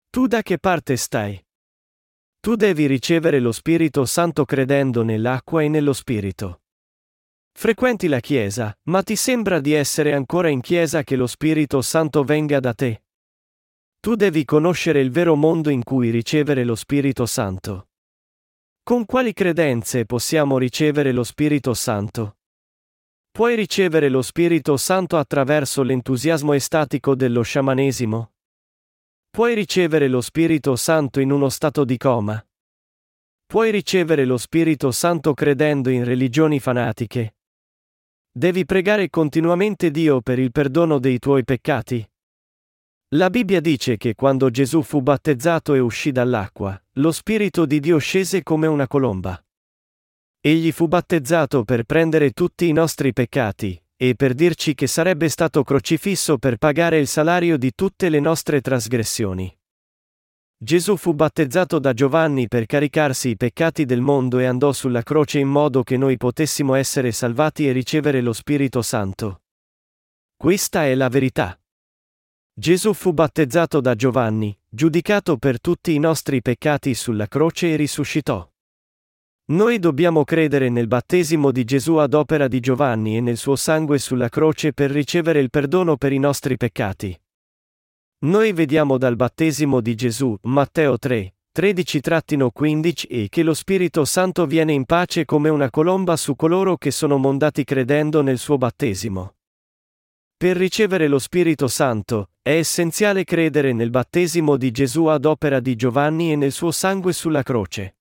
Tu 0.10 0.28
da 0.28 0.42
che 0.42 0.60
parte 0.60 0.96
stai? 0.96 1.46
Tu 2.40 2.56
devi 2.56 2.86
ricevere 2.86 3.42
lo 3.42 3.52
Spirito 3.52 4.06
Santo 4.06 4.46
credendo 4.46 5.04
nell'acqua 5.04 5.62
e 5.62 5.68
nello 5.68 5.92
Spirito. 5.92 6.59
Frequenti 7.52 8.08
la 8.08 8.20
Chiesa, 8.20 8.78
ma 8.84 9.04
ti 9.04 9.16
sembra 9.16 9.60
di 9.60 9.74
essere 9.74 10.14
ancora 10.14 10.50
in 10.50 10.62
Chiesa 10.62 11.04
che 11.04 11.16
lo 11.16 11.28
Spirito 11.28 11.82
Santo 11.82 12.24
venga 12.24 12.60
da 12.60 12.74
te? 12.74 13.04
Tu 14.00 14.16
devi 14.16 14.46
conoscere 14.46 15.02
il 15.02 15.12
vero 15.12 15.36
mondo 15.36 15.70
in 15.70 15.84
cui 15.84 16.10
ricevere 16.10 16.64
lo 16.64 16.76
Spirito 16.76 17.26
Santo. 17.26 17.90
Con 18.82 19.06
quali 19.06 19.34
credenze 19.34 20.06
possiamo 20.06 20.58
ricevere 20.58 21.12
lo 21.12 21.24
Spirito 21.24 21.74
Santo? 21.74 22.38
Puoi 23.30 23.56
ricevere 23.56 24.10
lo 24.10 24.22
Spirito 24.22 24.78
Santo 24.78 25.18
attraverso 25.18 25.84
l'entusiasmo 25.84 26.54
estatico 26.54 27.14
dello 27.14 27.42
sciamanesimo? 27.42 28.32
Puoi 29.30 29.54
ricevere 29.54 30.08
lo 30.08 30.22
Spirito 30.22 30.76
Santo 30.76 31.20
in 31.20 31.32
uno 31.32 31.50
stato 31.50 31.84
di 31.84 31.98
coma? 31.98 32.44
Puoi 33.46 33.70
ricevere 33.70 34.26
lo 34.26 34.38
Spirito 34.38 34.92
Santo 34.92 35.34
credendo 35.34 35.90
in 35.90 36.04
religioni 36.04 36.60
fanatiche? 36.60 37.36
Devi 38.40 38.64
pregare 38.64 39.10
continuamente 39.10 39.92
Dio 39.92 40.22
per 40.22 40.40
il 40.40 40.54
perdono 40.54 40.98
dei 40.98 41.20
tuoi 41.20 41.44
peccati? 41.44 42.10
La 43.16 43.30
Bibbia 43.30 43.60
dice 43.60 43.98
che 43.98 44.16
quando 44.16 44.50
Gesù 44.50 44.82
fu 44.82 45.02
battezzato 45.02 45.74
e 45.74 45.80
uscì 45.80 46.14
dall'acqua, 46.14 46.82
lo 46.94 47.12
Spirito 47.12 47.66
di 47.66 47.82
Dio 47.82 47.98
scese 47.98 48.42
come 48.42 48.66
una 48.66 48.88
colomba. 48.88 49.38
Egli 50.40 50.72
fu 50.72 50.88
battezzato 50.88 51.66
per 51.66 51.84
prendere 51.84 52.32
tutti 52.32 52.70
i 52.70 52.72
nostri 52.72 53.12
peccati, 53.12 53.78
e 53.98 54.16
per 54.16 54.34
dirci 54.34 54.74
che 54.74 54.88
sarebbe 54.88 55.28
stato 55.28 55.62
crocifisso 55.66 56.38
per 56.38 56.56
pagare 56.56 56.98
il 56.98 57.08
salario 57.08 57.58
di 57.58 57.74
tutte 57.76 58.08
le 58.08 58.22
nostre 58.22 58.62
trasgressioni. 58.62 59.59
Gesù 60.62 60.98
fu 60.98 61.14
battezzato 61.14 61.80
da 61.80 61.94
Giovanni 61.94 62.50
per 62.50 62.66
caricarsi 62.66 63.30
i 63.30 63.38
peccati 63.38 63.86
del 63.86 64.02
mondo 64.02 64.40
e 64.40 64.46
andò 64.46 64.74
sulla 64.74 65.04
croce 65.04 65.40
in 65.40 65.48
modo 65.48 65.84
che 65.84 65.96
noi 65.96 66.18
potessimo 66.18 66.74
essere 66.74 67.14
salvati 67.14 67.66
e 67.66 67.72
ricevere 67.72 68.20
lo 68.20 68.34
Spirito 68.34 68.82
Santo. 68.82 69.44
Questa 70.36 70.84
è 70.84 70.96
la 70.96 71.08
verità. 71.08 71.58
Gesù 72.54 72.92
fu 72.92 73.14
battezzato 73.14 73.80
da 73.80 73.96
Giovanni, 73.96 74.54
giudicato 74.68 75.38
per 75.38 75.62
tutti 75.62 75.94
i 75.94 76.00
nostri 76.00 76.42
peccati 76.42 76.94
sulla 76.94 77.28
croce 77.28 77.72
e 77.72 77.76
risuscitò. 77.78 78.46
Noi 79.52 79.80
dobbiamo 79.80 80.26
credere 80.26 80.68
nel 80.68 80.88
battesimo 80.88 81.52
di 81.52 81.64
Gesù 81.64 81.96
ad 81.96 82.14
opera 82.14 82.50
di 82.50 82.60
Giovanni 82.60 83.16
e 83.16 83.22
nel 83.22 83.38
suo 83.38 83.56
sangue 83.56 83.98
sulla 83.98 84.28
croce 84.28 84.74
per 84.74 84.92
ricevere 84.92 85.40
il 85.40 85.50
perdono 85.50 85.96
per 85.96 86.12
i 86.12 86.20
nostri 86.20 86.58
peccati. 86.58 87.18
Noi 88.22 88.52
vediamo 88.52 88.98
dal 88.98 89.16
battesimo 89.16 89.80
di 89.80 89.96
Gesù, 89.96 90.38
Matteo 90.42 90.98
3, 90.98 91.36
13-15 91.58 93.06
e 93.08 93.28
che 93.30 93.44
lo 93.44 93.54
Spirito 93.54 94.04
Santo 94.04 94.46
viene 94.46 94.74
in 94.74 94.84
pace 94.84 95.24
come 95.24 95.48
una 95.48 95.70
colomba 95.70 96.18
su 96.18 96.36
coloro 96.36 96.76
che 96.76 96.92
sono 96.92 97.16
mondati 97.16 97.64
credendo 97.64 98.22
nel 98.22 98.38
suo 98.38 98.58
battesimo. 98.58 99.36
Per 100.36 100.58
ricevere 100.58 101.08
lo 101.08 101.18
Spirito 101.18 101.70
Santo, 101.70 102.32
è 102.42 102.58
essenziale 102.58 103.24
credere 103.24 103.72
nel 103.72 103.90
battesimo 103.90 104.58
di 104.58 104.72
Gesù 104.72 105.06
ad 105.06 105.24
opera 105.24 105.62
di 105.62 105.78
Giovanni 105.78 106.34
e 106.34 106.36
nel 106.36 106.52
suo 106.52 106.72
sangue 106.72 107.14
sulla 107.14 107.42
croce. 107.42 108.00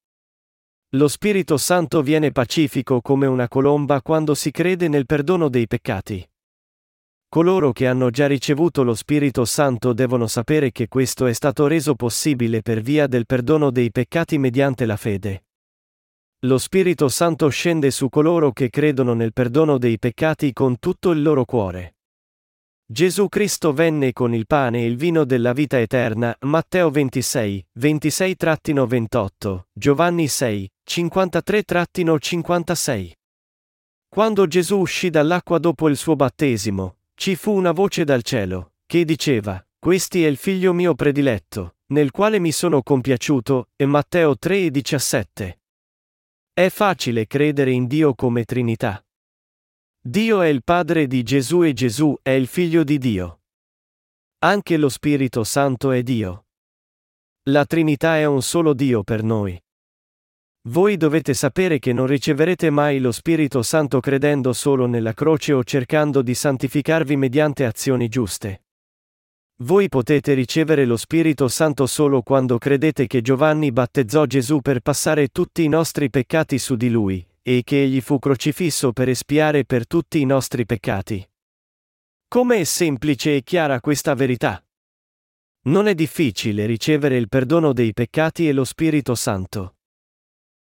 Lo 0.97 1.07
Spirito 1.07 1.57
Santo 1.57 2.03
viene 2.03 2.33
pacifico 2.33 3.01
come 3.01 3.27
una 3.27 3.47
colomba 3.47 4.03
quando 4.03 4.35
si 4.35 4.51
crede 4.51 4.89
nel 4.89 5.07
perdono 5.07 5.49
dei 5.49 5.69
peccati. 5.69 6.29
Coloro 7.31 7.73
che 7.73 7.87
hanno 7.87 8.09
già 8.09 8.27
ricevuto 8.27 8.83
lo 8.83 8.95
Spirito 8.95 9.45
Santo 9.45 9.93
devono 9.93 10.27
sapere 10.27 10.73
che 10.73 10.89
questo 10.89 11.27
è 11.27 11.35
stato 11.35 11.67
reso 11.67 11.95
possibile 11.95 12.63
per 12.63 12.81
via 12.81 13.07
del 13.07 13.27
perdono 13.27 13.71
dei 13.71 13.91
peccati 13.91 14.39
mediante 14.39 14.87
la 14.87 14.97
fede. 14.97 15.45
Lo 16.47 16.57
Spirito 16.57 17.11
Santo 17.11 17.51
scende 17.51 17.91
su 17.91 18.09
coloro 18.09 18.53
che 18.53 18.71
credono 18.71 19.13
nel 19.13 19.35
perdono 19.35 19.77
dei 19.77 19.99
peccati 19.99 20.55
con 20.55 20.79
tutto 20.79 21.11
il 21.11 21.21
loro 21.21 21.45
cuore. 21.45 21.97
Gesù 22.87 23.29
Cristo 23.29 23.75
venne 23.75 24.15
con 24.15 24.33
il 24.33 24.47
pane 24.47 24.79
e 24.79 24.87
il 24.87 24.97
vino 24.97 25.27
della 25.27 25.53
vita 25.53 25.79
eterna, 25.79 26.35
Matteo 26.41 26.89
26, 26.89 27.67
26-28, 27.79 29.65
Giovanni 29.71 30.29
6, 30.29 30.67
53-56. 30.89 33.13
Quando 34.09 34.47
Gesù 34.47 34.79
uscì 34.79 35.11
dall'acqua 35.11 35.59
dopo 35.59 35.91
il 35.91 35.99
suo 35.99 36.17
battesimo, 36.17 36.98
ci 37.19 37.35
fu 37.35 37.53
una 37.53 37.73
voce 37.73 38.05
dal 38.05 38.23
cielo, 38.23 38.75
che 38.87 39.05
diceva, 39.05 39.61
Questi 39.77 40.25
è 40.25 40.29
il 40.29 40.37
figlio 40.37 40.73
mio 40.73 40.95
prediletto, 40.95 41.79
nel 41.87 42.13
quale 42.13 42.39
mi 42.39 42.53
sono 42.53 42.81
compiaciuto, 42.81 43.71
e 43.75 43.87
Matteo 43.87 44.39
3 44.39 44.67
e 44.67 44.71
17. 44.71 45.61
È 46.53 46.69
facile 46.69 47.27
credere 47.27 47.73
in 47.73 47.89
Dio 47.89 48.15
come 48.15 48.45
Trinità. 48.45 49.05
Dio 50.01 50.43
è 50.43 50.47
il 50.47 50.63
Padre 50.63 51.09
di 51.09 51.25
Gesù 51.25 51.65
e 51.65 51.73
Gesù 51.73 52.17
è 52.23 52.31
il 52.31 52.47
Figlio 52.47 52.85
di 52.85 52.99
Dio. 52.99 53.41
Anche 54.39 54.77
lo 54.77 54.89
Spirito 54.89 55.43
Santo 55.43 55.91
è 55.91 56.05
Dio. 56.05 56.47
La 57.51 57.65
Trinità 57.65 58.17
è 58.17 58.27
un 58.27 58.43
solo 58.43 58.75
Dio 58.75 59.03
per 59.03 59.25
noi. 59.25 59.61
Voi 60.69 60.99
dovete 60.99 61.33
sapere 61.33 61.79
che 61.79 61.95
non 61.95 62.07
riceverete 62.07 62.69
mai 62.69 62.99
lo 62.99 63.11
Spirito 63.11 63.63
Santo 63.63 64.01
credendo 64.01 64.53
solo 64.53 64.85
nella 64.85 65.15
croce 65.15 65.55
o 65.55 65.65
cercando 65.65 66.21
di 66.21 66.35
santificarvi 66.35 67.17
mediante 67.17 67.65
azioni 67.65 68.09
giuste. 68.09 68.65
Voi 69.63 69.89
potete 69.89 70.35
ricevere 70.35 70.85
lo 70.85 70.99
Spirito 70.99 71.49
Santo 71.49 71.87
solo 71.87 72.21
quando 72.21 72.59
credete 72.59 73.07
che 73.07 73.23
Giovanni 73.23 73.73
battezzò 73.73 74.27
Gesù 74.27 74.61
per 74.61 74.81
passare 74.81 75.29
tutti 75.29 75.65
i 75.65 75.69
nostri 75.69 76.11
peccati 76.11 76.59
su 76.59 76.77
di 76.77 76.91
lui, 76.91 77.27
e 77.41 77.63
che 77.65 77.85
egli 77.85 78.03
fu 78.03 78.19
crocifisso 78.19 78.93
per 78.93 79.09
espiare 79.09 79.65
per 79.65 79.87
tutti 79.87 80.21
i 80.21 80.27
nostri 80.27 80.67
peccati. 80.67 81.27
Come 82.29 82.57
è 82.57 82.65
semplice 82.65 83.37
e 83.37 83.43
chiara 83.43 83.81
questa 83.81 84.13
verità? 84.13 84.63
Non 85.63 85.87
è 85.87 85.95
difficile 85.95 86.67
ricevere 86.67 87.17
il 87.17 87.29
perdono 87.29 87.73
dei 87.73 87.95
peccati 87.95 88.47
e 88.47 88.53
lo 88.53 88.65
Spirito 88.65 89.15
Santo. 89.15 89.73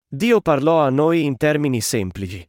Dio 0.09 0.41
parlò 0.41 0.83
a 0.83 0.89
noi 0.89 1.25
in 1.25 1.37
termini 1.37 1.81
semplici. 1.81 2.49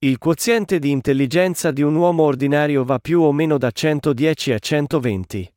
Il 0.00 0.18
quoziente 0.18 0.80
di 0.80 0.90
intelligenza 0.90 1.70
di 1.70 1.80
un 1.80 1.94
uomo 1.94 2.24
ordinario 2.24 2.84
va 2.84 2.98
più 2.98 3.20
o 3.20 3.30
meno 3.30 3.56
da 3.56 3.70
110 3.70 4.52
a 4.52 4.58
120. 4.58 5.54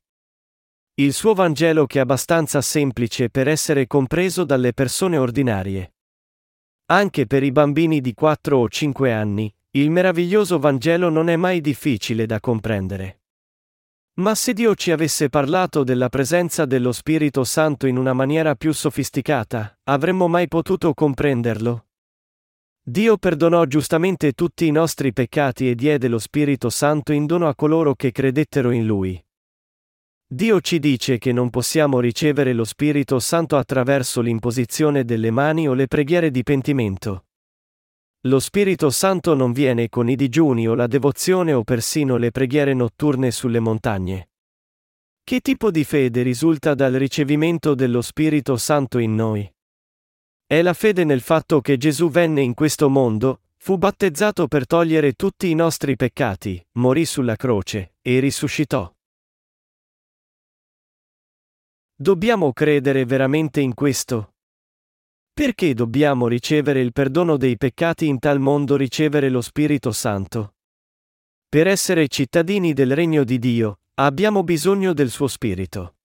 Il 0.96 1.14
suo 1.14 1.34
Vangelo 1.34 1.88
che 1.88 1.98
è 1.98 2.02
abbastanza 2.02 2.62
semplice 2.62 3.32
per 3.32 3.48
essere 3.48 3.88
compreso 3.88 4.44
dalle 4.44 4.74
persone 4.74 5.18
ordinarie. 5.18 5.96
Anche 6.92 7.26
per 7.26 7.42
i 7.42 7.52
bambini 7.52 8.00
di 8.00 8.14
4 8.14 8.56
o 8.56 8.70
5 8.70 9.12
anni, 9.12 9.52
il 9.72 9.90
meraviglioso 9.90 10.60
Vangelo 10.60 11.10
non 11.10 11.28
è 11.28 11.36
mai 11.36 11.60
difficile 11.60 12.28
da 12.28 12.40
comprendere. 12.40 13.23
Ma 14.16 14.36
se 14.36 14.54
Dio 14.54 14.76
ci 14.76 14.92
avesse 14.92 15.28
parlato 15.28 15.84
della 15.84 16.08
presenza 16.08 16.66
dello 16.66 16.92
Spirito 16.92 17.44
Santo 17.44 17.88
in 17.88 17.98
una 17.98 18.14
maniera 18.14 18.54
più 18.54 18.72
sofisticata, 18.72 19.80
avremmo 19.86 20.28
mai 20.28 20.48
potuto 20.48 20.94
comprenderlo? 20.94 21.88
Dio 22.84 23.18
perdonò 23.18 23.66
giustamente 23.66 24.34
tutti 24.34 24.68
i 24.68 24.72
nostri 24.72 25.14
peccati 25.14 25.68
e 25.68 25.74
diede 25.74 26.10
lo 26.10 26.20
Spirito 26.20 26.70
Santo 26.70 27.12
in 27.12 27.26
dono 27.26 27.48
a 27.48 27.56
coloro 27.56 27.96
che 27.96 28.12
credettero 28.12 28.70
in 28.70 28.86
Lui. 28.86 29.20
Dio 30.28 30.62
ci 30.62 30.78
dice 30.78 31.18
che 31.18 31.32
non 31.32 31.50
possiamo 31.50 32.00
ricevere 32.00 32.54
lo 32.54 32.66
Spirito 32.66 33.20
Santo 33.20 33.58
attraverso 33.58 34.22
l'imposizione 34.22 35.06
delle 35.06 35.32
mani 35.32 35.68
o 35.68 35.74
le 35.74 35.88
preghiere 35.88 36.30
di 36.30 36.44
pentimento. 36.44 37.26
Lo 38.26 38.40
Spirito 38.40 38.90
Santo 38.90 39.34
non 39.34 39.52
viene 39.52 39.90
con 39.90 40.08
i 40.10 40.16
digiuni 40.16 40.66
o 40.66 40.76
la 40.76 40.88
devozione 40.88 41.52
o 41.52 41.66
persino 41.66 42.16
le 42.16 42.32
preghiere 42.32 42.74
notturne 42.74 43.32
sulle 43.32 43.60
montagne. 43.60 44.30
Che 45.22 45.42
tipo 45.42 45.72
di 45.72 45.84
fede 45.84 46.22
risulta 46.22 46.74
dal 46.74 46.94
ricevimento 46.94 47.76
dello 47.76 48.02
Spirito 48.02 48.56
Santo 48.56 48.98
in 49.00 49.14
noi? 49.14 49.54
È 50.46 50.62
la 50.62 50.72
fede 50.72 51.04
nel 51.04 51.20
fatto 51.20 51.60
che 51.60 51.76
Gesù 51.76 52.10
venne 52.10 52.42
in 52.42 52.54
questo 52.54 52.90
mondo, 52.90 53.42
fu 53.58 53.78
battezzato 53.78 54.48
per 54.48 54.68
togliere 54.68 55.14
tutti 55.14 55.50
i 55.50 55.54
nostri 55.54 55.98
peccati, 55.98 56.66
morì 56.78 57.04
sulla 57.04 57.36
croce, 57.36 57.96
e 58.02 58.20
risuscitò. 58.20 58.90
Dobbiamo 61.94 62.54
credere 62.54 63.04
veramente 63.04 63.60
in 63.60 63.74
questo? 63.74 64.33
Perché 65.36 65.74
dobbiamo 65.74 66.28
ricevere 66.28 66.80
il 66.80 66.92
perdono 66.92 67.38
dei 67.38 67.58
peccati 67.58 68.06
in 68.06 68.20
tal 68.20 68.40
mondo 68.40 68.76
ricevere 68.76 69.30
lo 69.30 69.42
Spirito 69.42 69.92
Santo? 69.92 70.58
Per 71.50 71.66
essere 71.66 72.08
cittadini 72.08 72.72
del 72.74 72.94
regno 72.94 73.24
di 73.24 73.40
Dio, 73.40 73.80
abbiamo 73.96 74.44
bisogno 74.44 74.94
del 74.94 75.10
suo 75.10 75.26
Spirito. 75.26 75.96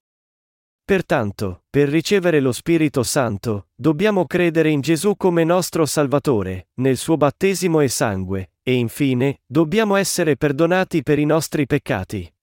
Pertanto, 0.83 1.65
per 1.69 1.91
ricevere 1.91 2.41
lo 2.41 2.53
Spirito 2.53 3.03
Santo, 3.03 3.69
dobbiamo 3.75 4.25
credere 4.25 4.71
in 4.71 4.81
Gesù 4.81 5.15
come 5.15 5.45
nostro 5.45 5.85
Salvatore, 5.85 6.69
nel 6.77 6.97
suo 6.97 7.19
battesimo 7.19 7.81
e 7.81 7.89
sangue, 7.89 8.53
e 8.63 8.73
infine, 8.73 9.43
dobbiamo 9.45 9.97
essere 9.97 10.39
perdonati 10.39 11.03
per 11.03 11.19
i 11.19 11.27
nostri 11.27 11.67
peccati. 11.67 12.35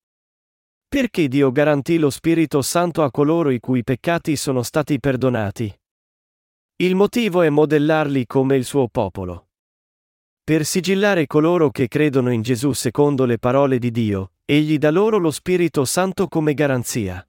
Perché 0.87 1.27
Dio 1.27 1.51
garantì 1.51 1.97
lo 1.97 2.11
Spirito 2.11 2.61
Santo 2.61 3.01
a 3.01 3.09
coloro 3.09 3.49
i 3.49 3.59
cui 3.59 3.83
peccati 3.83 4.35
sono 4.35 4.61
stati 4.61 4.99
perdonati? 4.99 5.75
Il 6.77 6.93
motivo 6.93 7.41
è 7.41 7.47
modellarli 7.47 8.25
come 8.25 8.57
il 8.57 8.65
suo 8.65 8.89
popolo. 8.89 9.47
Per 10.43 10.65
sigillare 10.65 11.25
coloro 11.25 11.69
che 11.69 11.87
credono 11.87 12.33
in 12.33 12.41
Gesù 12.41 12.73
secondo 12.73 13.23
le 13.23 13.37
parole 13.39 13.79
di 13.79 13.91
Dio, 13.91 14.33
egli 14.43 14.77
dà 14.77 14.91
loro 14.91 15.17
lo 15.17 15.31
Spirito 15.31 15.85
Santo 15.85 16.27
come 16.27 16.53
garanzia. 16.53 17.25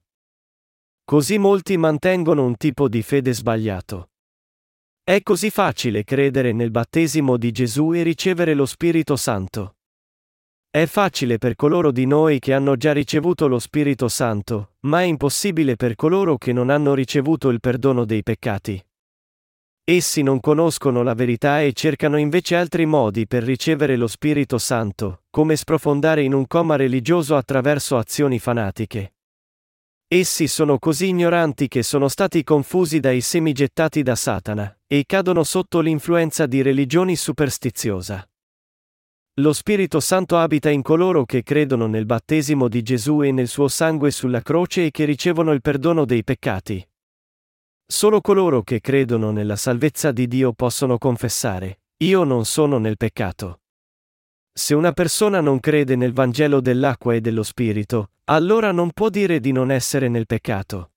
Così 1.01 1.37
molti 1.37 1.77
mantengono 1.77 2.43
un 2.43 2.57
tipo 2.57 2.89
di 2.89 3.01
fede 3.01 3.31
sbagliato. 3.31 4.09
È 5.01 5.21
così 5.23 5.49
facile 5.49 6.03
credere 6.03 6.51
nel 6.51 6.69
battesimo 6.69 7.37
di 7.37 7.53
Gesù 7.53 7.93
e 7.93 8.03
ricevere 8.03 8.53
lo 8.53 8.65
Spirito 8.65 9.15
Santo. 9.15 9.77
È 10.69 10.85
facile 10.87 11.37
per 11.37 11.55
coloro 11.55 11.93
di 11.93 12.05
noi 12.05 12.39
che 12.39 12.53
hanno 12.53 12.75
già 12.75 12.91
ricevuto 12.91 13.47
lo 13.47 13.59
Spirito 13.59 14.09
Santo, 14.09 14.73
ma 14.81 15.03
è 15.03 15.05
impossibile 15.05 15.77
per 15.77 15.95
coloro 15.95 16.37
che 16.37 16.51
non 16.51 16.69
hanno 16.69 16.93
ricevuto 16.93 17.47
il 17.47 17.61
perdono 17.61 18.03
dei 18.03 18.23
peccati. 18.23 18.83
Essi 19.89 20.21
non 20.21 20.41
conoscono 20.41 21.01
la 21.01 21.13
verità 21.13 21.61
e 21.61 21.71
cercano 21.71 22.17
invece 22.17 22.57
altri 22.57 22.85
modi 22.85 23.25
per 23.25 23.43
ricevere 23.43 23.95
lo 23.95 24.07
Spirito 24.07 24.57
Santo, 24.57 25.21
come 25.29 25.55
sprofondare 25.55 26.23
in 26.23 26.33
un 26.33 26.45
coma 26.45 26.75
religioso 26.75 27.37
attraverso 27.37 27.95
azioni 27.95 28.37
fanatiche. 28.37 29.13
Essi 30.05 30.47
sono 30.47 30.77
così 30.77 31.07
ignoranti 31.07 31.69
che 31.69 31.83
sono 31.83 32.09
stati 32.09 32.43
confusi 32.43 32.99
dai 32.99 33.21
semi 33.21 33.53
gettati 33.53 34.03
da 34.03 34.15
Satana, 34.15 34.77
e 34.87 35.05
cadono 35.05 35.45
sotto 35.45 35.79
l'influenza 35.79 36.47
di 36.47 36.61
religioni 36.61 37.15
superstiziosa. 37.15 38.29
Lo 39.35 39.53
Spirito 39.53 40.01
Santo 40.01 40.35
abita 40.35 40.69
in 40.69 40.81
coloro 40.81 41.23
che 41.23 41.43
credono 41.43 41.87
nel 41.87 42.05
battesimo 42.05 42.67
di 42.67 42.83
Gesù 42.83 43.21
e 43.21 43.31
nel 43.31 43.47
suo 43.47 43.69
sangue 43.69 44.11
sulla 44.11 44.41
croce 44.41 44.87
e 44.87 44.91
che 44.91 45.05
ricevono 45.05 45.53
il 45.53 45.61
perdono 45.61 46.03
dei 46.03 46.25
peccati. 46.25 46.85
Solo 47.89 48.19
coloro 48.19 48.63
che 48.63 48.81
credono 48.81 49.31
nella 49.31 49.55
salvezza 49.55 50.11
di 50.11 50.27
Dio 50.27 50.51
possono 50.51 50.97
confessare, 50.97 51.79
io 52.03 52.25
non 52.25 52.43
sono 52.43 52.79
nel 52.79 52.97
peccato. 52.97 53.61
Se 54.51 54.73
una 54.73 54.91
persona 54.91 55.39
non 55.39 55.61
crede 55.61 55.95
nel 55.95 56.11
Vangelo 56.11 56.59
dell'acqua 56.59 57.13
e 57.13 57.21
dello 57.21 57.43
Spirito, 57.43 58.09
allora 58.25 58.73
non 58.73 58.91
può 58.91 59.07
dire 59.07 59.39
di 59.39 59.53
non 59.53 59.71
essere 59.71 60.09
nel 60.09 60.25
peccato. 60.25 60.91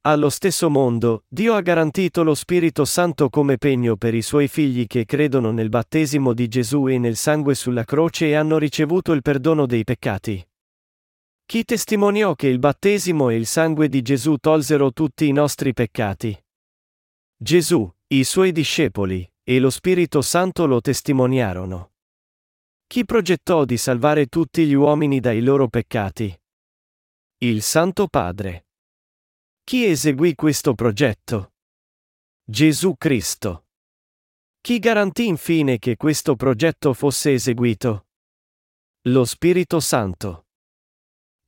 Allo 0.00 0.28
stesso 0.28 0.68
mondo, 0.68 1.22
Dio 1.28 1.54
ha 1.54 1.60
garantito 1.60 2.24
lo 2.24 2.34
Spirito 2.34 2.84
Santo 2.84 3.30
come 3.30 3.56
pegno 3.56 3.96
per 3.96 4.12
i 4.12 4.22
suoi 4.22 4.48
figli 4.48 4.88
che 4.88 5.04
credono 5.04 5.52
nel 5.52 5.68
battesimo 5.68 6.32
di 6.32 6.48
Gesù 6.48 6.88
e 6.88 6.98
nel 6.98 7.14
sangue 7.14 7.54
sulla 7.54 7.84
croce 7.84 8.26
e 8.26 8.34
hanno 8.34 8.58
ricevuto 8.58 9.12
il 9.12 9.22
perdono 9.22 9.66
dei 9.66 9.84
peccati. 9.84 10.44
Chi 11.44 11.64
testimoniò 11.64 12.34
che 12.34 12.46
il 12.46 12.58
battesimo 12.58 13.28
e 13.28 13.36
il 13.36 13.46
sangue 13.46 13.88
di 13.88 14.02
Gesù 14.02 14.36
tolsero 14.36 14.92
tutti 14.92 15.26
i 15.26 15.32
nostri 15.32 15.72
peccati? 15.72 16.36
Gesù, 17.36 17.90
i 18.08 18.24
suoi 18.24 18.52
discepoli, 18.52 19.30
e 19.42 19.58
lo 19.58 19.70
Spirito 19.70 20.22
Santo 20.22 20.66
lo 20.66 20.80
testimoniarono. 20.80 21.92
Chi 22.86 23.04
progettò 23.04 23.64
di 23.64 23.76
salvare 23.76 24.26
tutti 24.26 24.66
gli 24.66 24.74
uomini 24.74 25.18
dai 25.18 25.42
loro 25.42 25.68
peccati? 25.68 26.38
Il 27.38 27.62
Santo 27.62 28.06
Padre. 28.06 28.66
Chi 29.64 29.84
eseguì 29.86 30.34
questo 30.34 30.74
progetto? 30.74 31.54
Gesù 32.44 32.96
Cristo. 32.96 33.66
Chi 34.60 34.78
garantì 34.78 35.26
infine 35.26 35.78
che 35.78 35.96
questo 35.96 36.36
progetto 36.36 36.92
fosse 36.92 37.32
eseguito? 37.32 38.06
Lo 39.08 39.24
Spirito 39.24 39.80
Santo. 39.80 40.46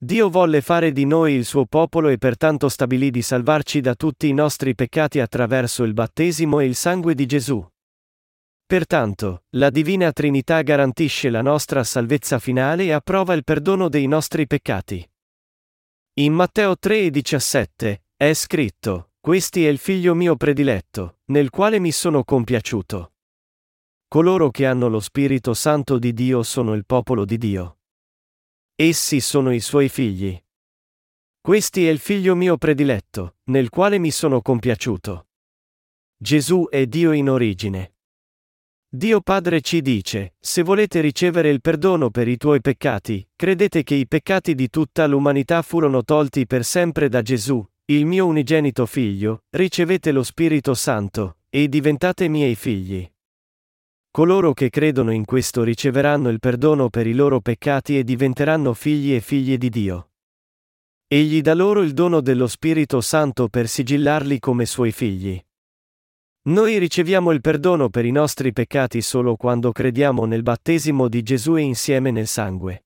Dio 0.04 0.28
volle 0.28 0.60
fare 0.60 0.92
di 0.92 1.06
noi 1.06 1.32
il 1.32 1.46
suo 1.46 1.64
popolo 1.64 2.10
e 2.10 2.18
pertanto 2.18 2.68
stabilì 2.68 3.10
di 3.10 3.22
salvarci 3.22 3.80
da 3.80 3.94
tutti 3.94 4.28
i 4.28 4.34
nostri 4.34 4.74
peccati 4.74 5.18
attraverso 5.18 5.82
il 5.82 5.94
battesimo 5.94 6.60
e 6.60 6.66
il 6.66 6.74
sangue 6.74 7.14
di 7.14 7.24
Gesù. 7.24 7.66
Pertanto, 8.66 9.44
la 9.52 9.70
Divina 9.70 10.12
Trinità 10.12 10.60
garantisce 10.60 11.30
la 11.30 11.40
nostra 11.40 11.82
salvezza 11.84 12.38
finale 12.38 12.84
e 12.84 12.92
approva 12.92 13.32
il 13.32 13.44
perdono 13.44 13.88
dei 13.88 14.06
nostri 14.06 14.46
peccati. 14.46 15.10
In 16.20 16.34
Matteo 16.34 16.72
3,17 16.72 17.96
è 18.14 18.34
scritto: 18.34 19.12
Questi 19.18 19.64
è 19.64 19.70
il 19.70 19.78
figlio 19.78 20.14
mio 20.14 20.36
prediletto, 20.36 21.20
nel 21.30 21.48
quale 21.48 21.78
mi 21.78 21.92
sono 21.92 22.24
compiaciuto. 22.24 23.12
Coloro 24.06 24.50
che 24.50 24.66
hanno 24.66 24.88
lo 24.88 25.00
Spirito 25.00 25.54
Santo 25.54 25.98
di 25.98 26.12
Dio 26.12 26.42
sono 26.42 26.74
il 26.74 26.84
popolo 26.84 27.24
di 27.24 27.38
Dio. 27.38 27.78
Essi 28.76 29.20
sono 29.20 29.52
i 29.52 29.60
suoi 29.60 29.88
figli. 29.88 30.36
Questi 31.40 31.86
è 31.86 31.90
il 31.90 32.00
figlio 32.00 32.34
mio 32.34 32.56
prediletto, 32.56 33.36
nel 33.44 33.68
quale 33.68 33.98
mi 33.98 34.10
sono 34.10 34.42
compiaciuto. 34.42 35.28
Gesù 36.16 36.66
è 36.68 36.84
Dio 36.86 37.12
in 37.12 37.30
origine. 37.30 37.94
Dio 38.88 39.20
Padre 39.20 39.60
ci 39.60 39.80
dice, 39.80 40.34
se 40.40 40.62
volete 40.62 41.00
ricevere 41.00 41.50
il 41.50 41.60
perdono 41.60 42.10
per 42.10 42.26
i 42.26 42.36
tuoi 42.36 42.60
peccati, 42.60 43.24
credete 43.36 43.84
che 43.84 43.94
i 43.94 44.08
peccati 44.08 44.56
di 44.56 44.68
tutta 44.68 45.06
l'umanità 45.06 45.62
furono 45.62 46.02
tolti 46.02 46.44
per 46.44 46.64
sempre 46.64 47.08
da 47.08 47.22
Gesù, 47.22 47.64
il 47.92 48.06
mio 48.06 48.26
unigenito 48.26 48.86
figlio, 48.86 49.44
ricevete 49.50 50.10
lo 50.10 50.24
Spirito 50.24 50.74
Santo, 50.74 51.38
e 51.48 51.68
diventate 51.68 52.26
miei 52.26 52.56
figli. 52.56 53.08
Coloro 54.14 54.52
che 54.52 54.70
credono 54.70 55.10
in 55.10 55.24
questo 55.24 55.64
riceveranno 55.64 56.28
il 56.28 56.38
perdono 56.38 56.88
per 56.88 57.08
i 57.08 57.14
loro 57.14 57.40
peccati 57.40 57.98
e 57.98 58.04
diventeranno 58.04 58.72
figli 58.72 59.12
e 59.12 59.20
figlie 59.20 59.58
di 59.58 59.68
Dio. 59.68 60.10
Egli 61.08 61.40
dà 61.40 61.52
loro 61.52 61.82
il 61.82 61.94
dono 61.94 62.20
dello 62.20 62.46
Spirito 62.46 63.00
Santo 63.00 63.48
per 63.48 63.66
sigillarli 63.66 64.38
come 64.38 64.66
suoi 64.66 64.92
figli. 64.92 65.44
Noi 66.42 66.78
riceviamo 66.78 67.32
il 67.32 67.40
perdono 67.40 67.88
per 67.88 68.04
i 68.04 68.12
nostri 68.12 68.52
peccati 68.52 69.02
solo 69.02 69.34
quando 69.34 69.72
crediamo 69.72 70.26
nel 70.26 70.42
battesimo 70.42 71.08
di 71.08 71.20
Gesù 71.24 71.56
e 71.56 71.62
insieme 71.62 72.12
nel 72.12 72.28
sangue. 72.28 72.84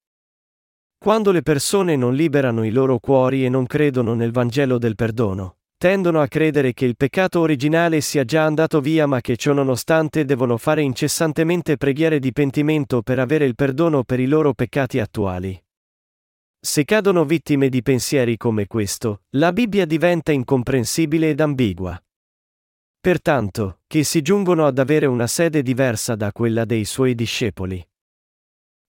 Quando 0.97 1.31
le 1.31 1.43
persone 1.43 1.95
non 1.95 2.15
liberano 2.15 2.65
i 2.65 2.71
loro 2.71 2.99
cuori 2.99 3.45
e 3.45 3.51
non 3.51 3.67
credono 3.67 4.15
nel 4.15 4.33
Vangelo 4.33 4.79
del 4.79 4.95
perdono, 4.95 5.58
tendono 5.79 6.21
a 6.21 6.27
credere 6.27 6.75
che 6.75 6.85
il 6.85 6.97
peccato 6.97 7.39
originale 7.39 8.01
sia 8.01 8.25
già 8.25 8.45
andato 8.45 8.81
via 8.81 9.07
ma 9.07 9.21
che 9.21 9.37
ciò 9.37 9.53
nonostante 9.53 10.25
devono 10.25 10.57
fare 10.57 10.83
incessantemente 10.83 11.77
preghiere 11.77 12.19
di 12.19 12.33
pentimento 12.33 13.01
per 13.01 13.21
avere 13.21 13.45
il 13.45 13.55
perdono 13.55 14.03
per 14.03 14.19
i 14.19 14.27
loro 14.27 14.55
peccati 14.55 14.99
attuali. 14.99 15.59
Se 16.61 16.85
cadono 16.85 17.25
vittime 17.25 17.69
di 17.69 17.81
pensieri 17.83 18.37
come 18.37 18.67
questo, 18.67 19.23
la 19.37 19.53
Bibbia 19.53 19.87
diventa 19.87 20.33
incomprensibile 20.33 21.31
ed 21.31 21.41
ambigua. 21.41 21.97
Pertanto, 23.01 23.83
che 23.87 24.03
si 24.03 24.21
giungono 24.21 24.67
ad 24.67 24.81
avere 24.81 25.07
una 25.07 25.29
sede 25.29 25.63
diversa 25.63 26.17
da 26.17 26.33
quella 26.33 26.65
dei 26.65 26.85
suoi 26.85 27.15
discepoli. 27.15 27.83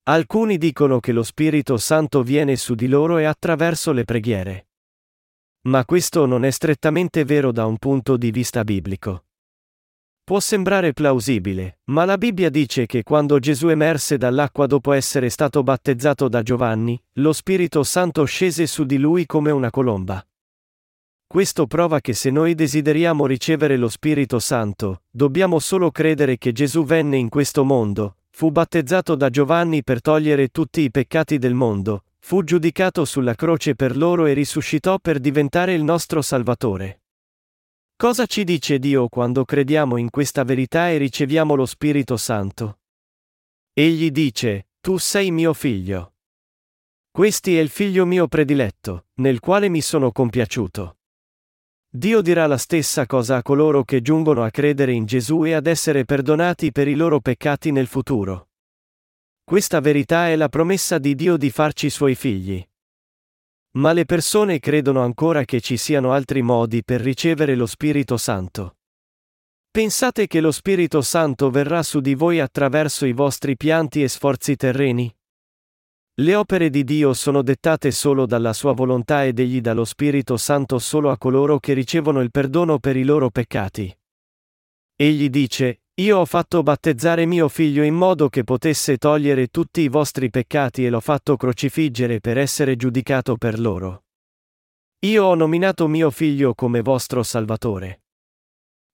Alcuni 0.06 0.58
dicono 0.58 1.00
che 1.00 1.12
lo 1.12 1.22
Spirito 1.22 1.78
Santo 1.78 2.24
viene 2.24 2.56
su 2.56 2.74
di 2.74 2.88
loro 2.88 3.20
e 3.20 3.26
attraverso 3.26 3.92
le 3.92 4.06
preghiere. 4.06 4.69
Ma 5.62 5.84
questo 5.84 6.26
non 6.26 6.46
è 6.46 6.52
strettamente 6.52 7.26
vero 7.26 7.52
da 7.52 7.66
un 7.66 7.78
punto 7.78 8.16
di 8.16 8.32
vista 8.32 8.64
biblico. 8.64 9.26
Può 10.24 10.40
sembrare 10.40 10.94
plausibile, 10.94 11.80
ma 11.86 12.06
la 12.06 12.18
Bibbia 12.18 12.50
dice 12.50 12.86
che 12.86 13.04
quando 13.04 13.40
Gesù 13.40 13.68
emerse 13.68 14.18
dall'acqua 14.18 14.68
dopo 14.68 14.94
essere 14.94 15.30
stato 15.30 15.62
battezzato 15.64 16.30
da 16.30 16.44
Giovanni, 16.44 17.02
lo 17.14 17.34
Spirito 17.34 17.84
Santo 17.84 18.24
scese 18.24 18.68
su 18.68 18.86
di 18.86 18.98
lui 18.98 19.26
come 19.26 19.52
una 19.52 19.70
colomba. 19.70 20.26
Questo 21.28 21.68
prova 21.68 22.00
che 22.00 22.14
se 22.14 22.30
noi 22.30 22.56
desideriamo 22.56 23.26
ricevere 23.26 23.76
lo 23.76 23.90
Spirito 23.90 24.40
Santo, 24.40 25.02
dobbiamo 25.10 25.60
solo 25.60 25.92
credere 25.92 26.38
che 26.38 26.54
Gesù 26.54 26.86
venne 26.86 27.18
in 27.18 27.28
questo 27.28 27.66
mondo, 27.66 28.18
fu 28.30 28.50
battezzato 28.50 29.16
da 29.16 29.30
Giovanni 29.30 29.84
per 29.84 30.00
togliere 30.00 30.48
tutti 30.48 30.82
i 30.82 30.92
peccati 30.92 31.38
del 31.38 31.54
mondo, 31.54 32.06
fu 32.20 32.44
giudicato 32.44 33.06
sulla 33.06 33.34
croce 33.34 33.76
per 33.76 33.98
loro 33.98 34.26
e 34.26 34.34
risuscitò 34.34 35.00
per 35.00 35.20
diventare 35.20 35.74
il 35.74 35.84
nostro 35.84 36.22
Salvatore. 36.22 37.02
Cosa 37.96 38.26
ci 38.26 38.44
dice 38.44 38.80
Dio 38.80 39.10
quando 39.10 39.44
crediamo 39.44 39.98
in 39.98 40.10
questa 40.10 40.44
verità 40.44 40.90
e 40.90 40.98
riceviamo 40.98 41.56
lo 41.56 41.66
Spirito 41.66 42.18
Santo? 42.18 42.80
Egli 43.74 44.12
dice, 44.12 44.70
Tu 44.80 44.98
sei 44.98 45.32
mio 45.32 45.54
figlio. 45.54 46.14
Questi 47.12 47.58
è 47.58 47.60
il 47.60 47.70
figlio 47.70 48.06
mio 48.06 48.28
prediletto, 48.28 49.08
nel 49.16 49.40
quale 49.40 49.68
mi 49.68 49.82
sono 49.82 50.12
compiaciuto. 50.12 50.98
Dio 51.92 52.22
dirà 52.22 52.46
la 52.46 52.58
stessa 52.58 53.06
cosa 53.06 53.38
a 53.38 53.42
coloro 53.42 53.84
che 53.84 54.02
giungono 54.02 54.44
a 54.44 54.52
credere 54.52 54.94
in 54.94 55.06
Gesù 55.06 55.44
e 55.44 55.54
ad 55.54 55.66
essere 55.66 56.06
perdonati 56.06 56.72
per 56.72 56.88
i 56.88 56.94
loro 56.94 57.20
peccati 57.20 57.72
nel 57.72 57.88
futuro. 57.88 58.49
Questa 59.50 59.80
verità 59.80 60.28
è 60.28 60.36
la 60.36 60.48
promessa 60.48 61.00
di 61.00 61.16
Dio 61.16 61.36
di 61.36 61.50
farci 61.50 61.90
suoi 61.90 62.14
figli. 62.14 62.64
Ma 63.78 63.94
le 63.94 64.06
persone 64.06 64.60
credono 64.60 65.02
ancora 65.02 65.44
che 65.44 65.60
ci 65.60 65.76
siano 65.76 66.12
altri 66.12 66.44
modi 66.44 66.84
per 66.84 67.02
ricevere 67.02 67.56
lo 67.56 67.66
Spirito 67.66 68.16
Santo. 68.16 68.78
Pensate 69.72 70.28
che 70.28 70.40
lo 70.40 70.52
Spirito 70.52 71.02
Santo 71.02 71.50
verrà 71.50 71.82
su 71.82 72.00
di 72.00 72.14
voi 72.14 72.40
attraverso 72.40 73.08
i 73.08 73.12
vostri 73.12 73.58
pianti 73.58 74.04
e 74.04 74.08
sforzi 74.08 74.56
terreni? 74.56 75.12
Le 76.18 76.36
opere 76.36 76.70
di 76.70 76.84
Dio 76.84 77.16
sono 77.16 77.42
dettate 77.42 77.90
solo 77.90 78.28
dalla 78.28 78.54
sua 78.54 78.74
volontà 78.74 79.26
ed 79.26 79.40
egli 79.40 79.62
dà 79.62 79.74
lo 79.74 79.84
Spirito 79.84 80.38
Santo 80.38 80.78
solo 80.78 81.10
a 81.10 81.18
coloro 81.18 81.58
che 81.58 81.74
ricevono 81.74 82.22
il 82.22 82.30
perdono 82.30 82.78
per 82.78 82.96
i 82.96 83.04
loro 83.04 83.32
peccati. 83.32 83.98
Egli 84.96 85.28
dice, 85.32 85.86
io 86.00 86.20
ho 86.20 86.26
fatto 86.26 86.64
battezzare 86.64 87.26
mio 87.26 87.50
figlio 87.50 87.84
in 87.84 87.94
modo 87.94 88.30
che 88.30 88.46
potesse 88.46 88.98
togliere 88.98 89.48
tutti 89.48 89.82
i 89.82 89.90
vostri 89.90 90.30
peccati 90.30 90.86
e 90.86 90.90
l'ho 90.90 91.02
fatto 91.02 91.36
crocifiggere 91.36 92.22
per 92.22 92.38
essere 92.38 92.78
giudicato 92.78 93.36
per 93.36 93.60
loro. 93.60 94.04
Io 95.00 95.26
ho 95.26 95.36
nominato 95.36 95.88
mio 95.88 96.10
figlio 96.10 96.54
come 96.54 96.82
vostro 96.82 97.22
Salvatore. 97.22 98.04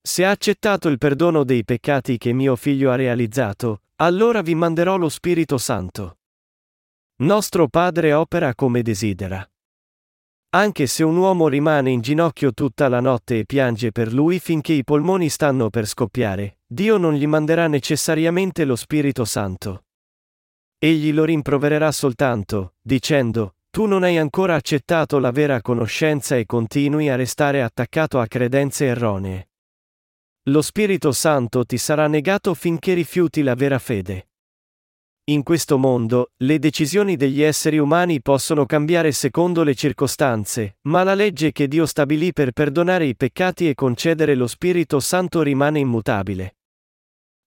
Se 0.02 0.26
ha 0.26 0.32
accettato 0.32 0.88
il 0.88 0.98
perdono 0.98 1.44
dei 1.44 1.64
peccati 1.64 2.18
che 2.18 2.34
mio 2.34 2.56
figlio 2.56 2.90
ha 2.90 2.96
realizzato, 2.96 3.84
allora 3.98 4.42
vi 4.42 4.56
manderò 4.56 4.98
lo 4.98 5.10
Spirito 5.10 5.60
Santo. 5.60 6.18
Nostro 7.18 7.68
Padre 7.68 8.14
opera 8.14 8.56
come 8.56 8.82
desidera. 8.82 9.48
Anche 10.56 10.88
se 10.88 11.04
un 11.04 11.18
uomo 11.18 11.50
rimane 11.50 11.90
in 11.90 12.00
ginocchio 12.00 12.54
tutta 12.54 12.88
la 12.88 13.02
notte 13.02 13.40
e 13.40 13.46
piange 13.46 13.92
per 13.92 14.14
lui 14.14 14.40
finché 14.40 14.72
i 14.72 14.86
polmoni 14.86 15.28
stanno 15.28 15.70
per 15.70 15.86
scoppiare, 15.86 16.60
Dio 16.66 16.96
non 16.96 17.14
gli 17.14 17.28
manderà 17.28 17.68
necessariamente 17.68 18.64
lo 18.64 18.78
Spirito 18.78 19.26
Santo. 19.26 19.84
Egli 20.78 21.12
lo 21.12 21.26
rimprovererà 21.26 21.92
soltanto, 21.92 22.76
dicendo, 22.82 23.56
tu 23.70 23.86
non 23.86 24.04
hai 24.04 24.18
ancora 24.18 24.56
accettato 24.56 25.20
la 25.20 25.32
vera 25.32 25.60
conoscenza 25.60 26.38
e 26.38 26.46
continui 26.46 27.10
a 27.10 27.18
restare 27.18 27.62
attaccato 27.62 28.22
a 28.22 28.26
credenze 28.26 28.86
erronee. 28.86 29.50
Lo 30.44 30.62
Spirito 30.62 31.12
Santo 31.12 31.66
ti 31.66 31.78
sarà 31.78 32.08
negato 32.08 32.54
finché 32.54 32.94
rifiuti 32.94 33.44
la 33.44 33.56
vera 33.56 33.78
fede. 33.78 34.30
In 35.28 35.42
questo 35.42 35.80
mondo, 35.80 36.34
le 36.38 36.60
decisioni 36.60 37.16
degli 37.16 37.42
esseri 37.42 37.80
umani 37.80 38.22
possono 38.22 38.68
cambiare 38.68 39.12
secondo 39.12 39.64
le 39.64 39.74
circostanze, 39.74 40.78
ma 40.82 41.02
la 41.02 41.16
legge 41.16 41.52
che 41.52 41.68
Dio 41.68 41.88
stabilì 41.88 42.32
per 42.32 42.52
perdonare 42.52 43.08
i 43.08 43.16
peccati 43.16 43.68
e 43.68 43.74
concedere 43.74 44.36
lo 44.36 44.46
Spirito 44.46 45.00
Santo 45.00 45.42
rimane 45.42 45.80
immutabile. 45.80 46.58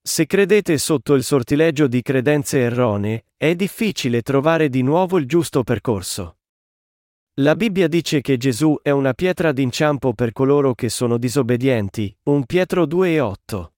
Se 0.03 0.27
credete 0.27 0.77
sotto 0.77 1.15
il 1.15 1.23
sortileggio 1.23 1.87
di 1.87 2.03
credenze 2.03 2.59
erronee, 2.59 3.27
è 3.37 3.55
difficile 3.55 4.23
trovare 4.23 4.69
di 4.69 4.83
nuovo 4.83 5.17
il 5.17 5.27
giusto 5.27 5.63
percorso. 5.63 6.39
La 7.35 7.55
Bibbia 7.55 7.87
dice 7.87 8.21
che 8.23 8.39
Gesù 8.39 8.77
è 8.83 8.91
una 8.91 9.15
pietra 9.15 9.53
d'inciampo 9.53 10.15
per 10.15 10.33
coloro 10.33 10.75
che 10.75 10.89
sono 10.89 11.17
disobbedienti, 11.17 12.13
1 12.25 12.43
Pietro 12.45 12.87
2 12.87 13.13
e 13.13 13.21
8. 13.21 13.73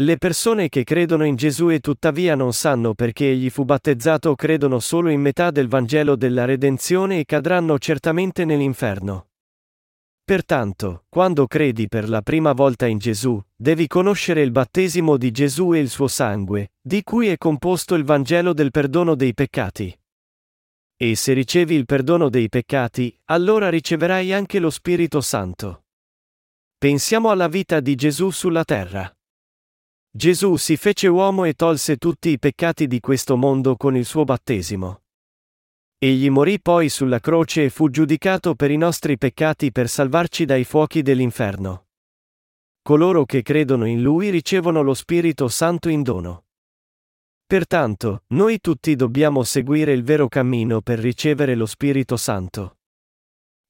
Le 0.00 0.16
persone 0.16 0.70
che 0.70 0.82
credono 0.82 1.24
in 1.24 1.36
Gesù 1.36 1.68
e 1.68 1.80
tuttavia 1.80 2.34
non 2.34 2.54
sanno 2.54 2.94
perché 2.94 3.32
egli 3.32 3.50
fu 3.50 3.66
battezzato 3.66 4.34
credono 4.34 4.78
solo 4.78 5.10
in 5.10 5.20
metà 5.20 5.50
del 5.50 5.68
Vangelo 5.68 6.16
della 6.16 6.46
redenzione 6.46 7.18
e 7.18 7.26
cadranno 7.26 7.78
certamente 7.78 8.46
nell'inferno. 8.46 9.28
Pertanto, 10.24 11.04
quando 11.10 11.46
credi 11.46 11.86
per 11.86 12.08
la 12.08 12.22
prima 12.22 12.52
volta 12.52 12.86
in 12.86 12.96
Gesù, 12.96 13.38
devi 13.54 13.86
conoscere 13.88 14.40
il 14.40 14.52
battesimo 14.52 15.18
di 15.18 15.30
Gesù 15.30 15.74
e 15.74 15.80
il 15.80 15.90
suo 15.90 16.08
sangue, 16.08 16.72
di 16.80 17.02
cui 17.02 17.26
è 17.26 17.36
composto 17.36 17.94
il 17.94 18.04
Vangelo 18.04 18.54
del 18.54 18.70
perdono 18.70 19.14
dei 19.14 19.34
peccati. 19.34 19.94
E 20.96 21.14
se 21.14 21.34
ricevi 21.34 21.74
il 21.74 21.84
perdono 21.84 22.30
dei 22.30 22.48
peccati, 22.48 23.14
allora 23.26 23.68
riceverai 23.68 24.32
anche 24.32 24.60
lo 24.60 24.70
Spirito 24.70 25.20
Santo. 25.20 25.84
Pensiamo 26.78 27.30
alla 27.30 27.48
vita 27.48 27.80
di 27.80 27.94
Gesù 27.96 28.30
sulla 28.30 28.64
terra. 28.64 29.12
Gesù 30.12 30.56
si 30.56 30.76
fece 30.76 31.06
uomo 31.06 31.44
e 31.44 31.54
tolse 31.54 31.96
tutti 31.96 32.30
i 32.30 32.38
peccati 32.40 32.88
di 32.88 32.98
questo 32.98 33.36
mondo 33.36 33.76
con 33.76 33.96
il 33.96 34.04
suo 34.04 34.24
battesimo. 34.24 35.02
Egli 35.98 36.28
morì 36.30 36.60
poi 36.60 36.88
sulla 36.88 37.20
croce 37.20 37.64
e 37.64 37.70
fu 37.70 37.90
giudicato 37.90 38.56
per 38.56 38.72
i 38.72 38.76
nostri 38.76 39.16
peccati 39.18 39.70
per 39.70 39.88
salvarci 39.88 40.44
dai 40.46 40.64
fuochi 40.64 41.02
dell'inferno. 41.02 41.86
Coloro 42.82 43.24
che 43.24 43.42
credono 43.42 43.84
in 43.84 44.02
Lui 44.02 44.30
ricevono 44.30 44.82
lo 44.82 44.94
Spirito 44.94 45.46
Santo 45.46 45.88
in 45.88 46.02
dono. 46.02 46.46
Pertanto, 47.46 48.24
noi 48.28 48.60
tutti 48.60 48.96
dobbiamo 48.96 49.44
seguire 49.44 49.92
il 49.92 50.02
vero 50.02 50.26
cammino 50.26 50.80
per 50.80 50.98
ricevere 50.98 51.54
lo 51.54 51.66
Spirito 51.66 52.16
Santo. 52.16 52.78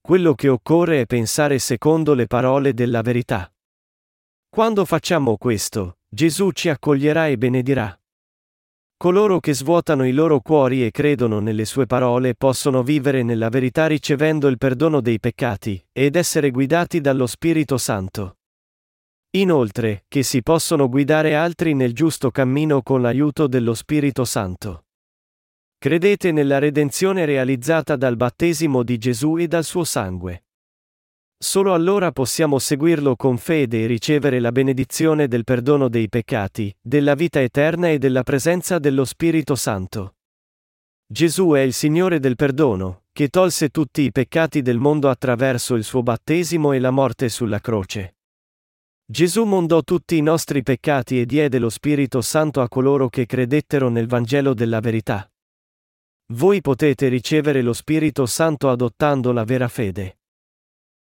Quello 0.00 0.34
che 0.34 0.48
occorre 0.48 1.02
è 1.02 1.06
pensare 1.06 1.58
secondo 1.58 2.14
le 2.14 2.26
parole 2.26 2.72
della 2.72 3.02
verità. 3.02 3.52
Quando 4.48 4.84
facciamo 4.84 5.36
questo, 5.36 5.98
Gesù 6.12 6.50
ci 6.50 6.68
accoglierà 6.68 7.28
e 7.28 7.38
benedirà. 7.38 7.96
Coloro 8.96 9.38
che 9.38 9.54
svuotano 9.54 10.04
i 10.04 10.12
loro 10.12 10.40
cuori 10.40 10.84
e 10.84 10.90
credono 10.90 11.38
nelle 11.38 11.64
sue 11.64 11.86
parole 11.86 12.34
possono 12.34 12.82
vivere 12.82 13.22
nella 13.22 13.48
verità 13.48 13.86
ricevendo 13.86 14.48
il 14.48 14.58
perdono 14.58 15.00
dei 15.00 15.20
peccati, 15.20 15.82
ed 15.92 16.16
essere 16.16 16.50
guidati 16.50 17.00
dallo 17.00 17.28
Spirito 17.28 17.78
Santo. 17.78 18.38
Inoltre, 19.36 20.04
che 20.08 20.24
si 20.24 20.42
possono 20.42 20.88
guidare 20.88 21.36
altri 21.36 21.74
nel 21.74 21.94
giusto 21.94 22.32
cammino 22.32 22.82
con 22.82 23.00
l'aiuto 23.00 23.46
dello 23.46 23.74
Spirito 23.74 24.24
Santo. 24.24 24.86
Credete 25.78 26.32
nella 26.32 26.58
redenzione 26.58 27.24
realizzata 27.24 27.94
dal 27.94 28.16
battesimo 28.16 28.82
di 28.82 28.98
Gesù 28.98 29.38
e 29.38 29.46
dal 29.46 29.64
suo 29.64 29.84
sangue. 29.84 30.42
Solo 31.42 31.72
allora 31.72 32.12
possiamo 32.12 32.58
seguirlo 32.58 33.16
con 33.16 33.38
fede 33.38 33.82
e 33.82 33.86
ricevere 33.86 34.40
la 34.40 34.52
benedizione 34.52 35.26
del 35.26 35.44
perdono 35.44 35.88
dei 35.88 36.10
peccati, 36.10 36.70
della 36.78 37.14
vita 37.14 37.40
eterna 37.40 37.88
e 37.88 37.96
della 37.96 38.22
presenza 38.22 38.78
dello 38.78 39.06
Spirito 39.06 39.54
Santo. 39.54 40.16
Gesù 41.10 41.52
è 41.52 41.60
il 41.60 41.72
Signore 41.72 42.20
del 42.20 42.36
perdono, 42.36 43.04
che 43.10 43.28
tolse 43.28 43.70
tutti 43.70 44.02
i 44.02 44.12
peccati 44.12 44.60
del 44.60 44.78
mondo 44.78 45.08
attraverso 45.08 45.76
il 45.76 45.82
suo 45.82 46.02
battesimo 46.02 46.72
e 46.72 46.78
la 46.78 46.90
morte 46.90 47.30
sulla 47.30 47.58
croce. 47.58 48.16
Gesù 49.10 49.44
mondò 49.44 49.80
tutti 49.80 50.18
i 50.18 50.22
nostri 50.22 50.62
peccati 50.62 51.22
e 51.22 51.24
diede 51.24 51.58
lo 51.58 51.70
Spirito 51.70 52.20
Santo 52.20 52.60
a 52.60 52.68
coloro 52.68 53.08
che 53.08 53.24
credettero 53.24 53.88
nel 53.88 54.06
Vangelo 54.06 54.52
della 54.52 54.80
verità. 54.80 55.28
Voi 56.34 56.60
potete 56.60 57.08
ricevere 57.08 57.62
lo 57.62 57.72
Spirito 57.72 58.26
Santo 58.26 58.68
adottando 58.68 59.32
la 59.32 59.44
vera 59.44 59.68
fede. 59.68 60.16